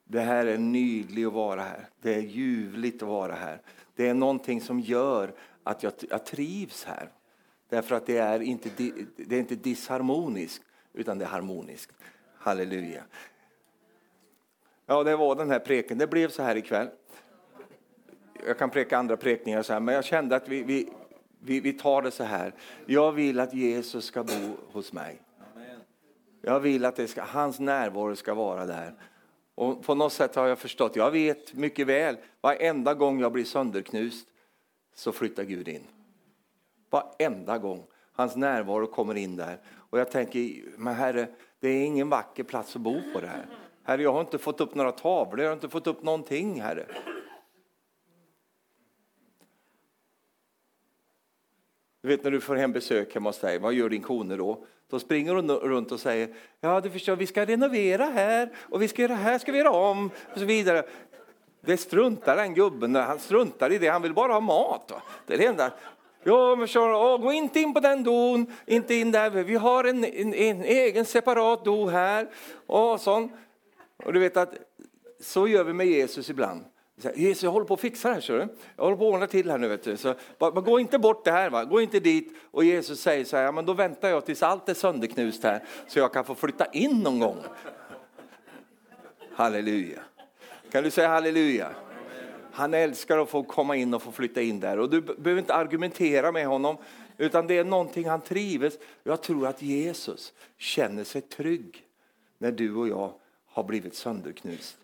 [0.08, 1.90] Det här är nydligt att vara här.
[2.02, 3.62] Det är ljuvligt att vara här.
[3.96, 5.34] Det är någonting som gör
[5.64, 7.10] att jag, jag trivs här.
[7.70, 8.70] Därför att det är inte,
[9.16, 11.94] det är inte disharmoniskt, utan det är harmoniskt.
[12.38, 13.04] Halleluja.
[14.86, 15.98] Ja, det var den här preken.
[15.98, 16.90] Det blev så här ikväll.
[18.46, 20.90] Jag kan preka andra prekningar så här, men jag kände att vi, vi,
[21.40, 22.54] vi, vi tar det så här.
[22.86, 25.22] Jag vill att Jesus ska bo hos mig.
[26.42, 28.94] Jag vill att det ska, hans närvaro ska vara där.
[29.58, 33.46] Och på något sätt har jag förstått, jag vet mycket väl, varenda gång jag blir
[33.46, 34.28] sönderknust
[34.96, 35.84] så flyttar Gud in.
[36.90, 37.84] Varenda gång.
[38.12, 39.60] Hans närvaro kommer in där.
[39.90, 41.28] Och jag tänker, men herre,
[41.60, 43.46] det är ingen vacker plats att bo på det här.
[43.84, 46.86] Herre, jag har inte fått upp några tavlor, jag har inte fått upp någonting, Herre.
[52.08, 54.64] Du vet när du får hem besök hemma hos dig, vad gör din kone då?
[54.90, 56.30] Då springer hon runt och säger,
[56.60, 59.72] ja du förstår, vi ska renovera här och vi ska göra här, ska vi göra
[59.72, 60.84] om och så vidare.
[61.62, 64.92] Det struntar den gubben han struntar i det, han vill bara ha mat.
[65.26, 65.72] Det är det enda.
[66.24, 69.84] Ja, men så, åh, gå inte in på den don, inte in där, vi har
[69.84, 72.28] en, en, en egen separat do här.
[72.68, 73.32] Och, sån.
[74.04, 74.54] och du vet att
[75.20, 76.64] så gör vi med Jesus ibland.
[77.16, 78.48] Jesus, jag håller på att fixa det här, ser du?
[78.76, 79.98] Jag håller på att ordna till här nu, vet du.
[79.98, 81.66] Så, bara, bara, gå inte bort det här, va?
[81.66, 82.34] gå inte dit.
[82.52, 85.64] Och Jesus säger så här, ja, men då väntar jag tills allt är sönderknust här,
[85.88, 87.38] så jag kan få flytta in någon gång.
[89.34, 90.00] Halleluja.
[90.72, 91.70] Kan du säga halleluja?
[92.52, 94.80] Han älskar att få komma in och få flytta in där.
[94.80, 96.78] Och du behöver inte argumentera med honom,
[97.18, 98.78] utan det är någonting han trivs.
[99.04, 101.84] Jag tror att Jesus känner sig trygg
[102.38, 103.14] när du och jag
[103.46, 104.78] har blivit sönderknust.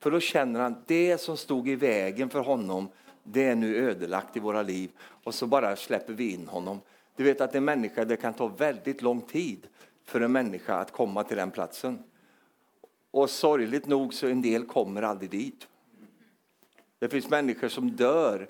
[0.00, 2.88] För då känner han det som stod i vägen för honom,
[3.22, 4.90] det är nu ödelagt i våra liv.
[5.24, 6.80] Och så bara släpper vi in honom.
[7.16, 9.66] Du vet att en människa, det kan ta väldigt lång tid
[10.04, 12.02] för en människa att komma till den platsen.
[13.10, 15.68] Och sorgligt nog så en del kommer aldrig dit.
[16.98, 18.48] Det finns människor som dör,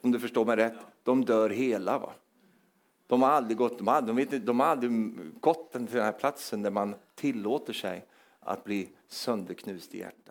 [0.00, 1.98] om du förstår mig rätt, de dör hela.
[1.98, 2.12] Va?
[3.06, 4.92] De har aldrig gått, de har, de vet, de har aldrig
[5.40, 8.04] gått till den här platsen där man tillåter sig
[8.40, 10.25] att bli sönderknust i hjärtat.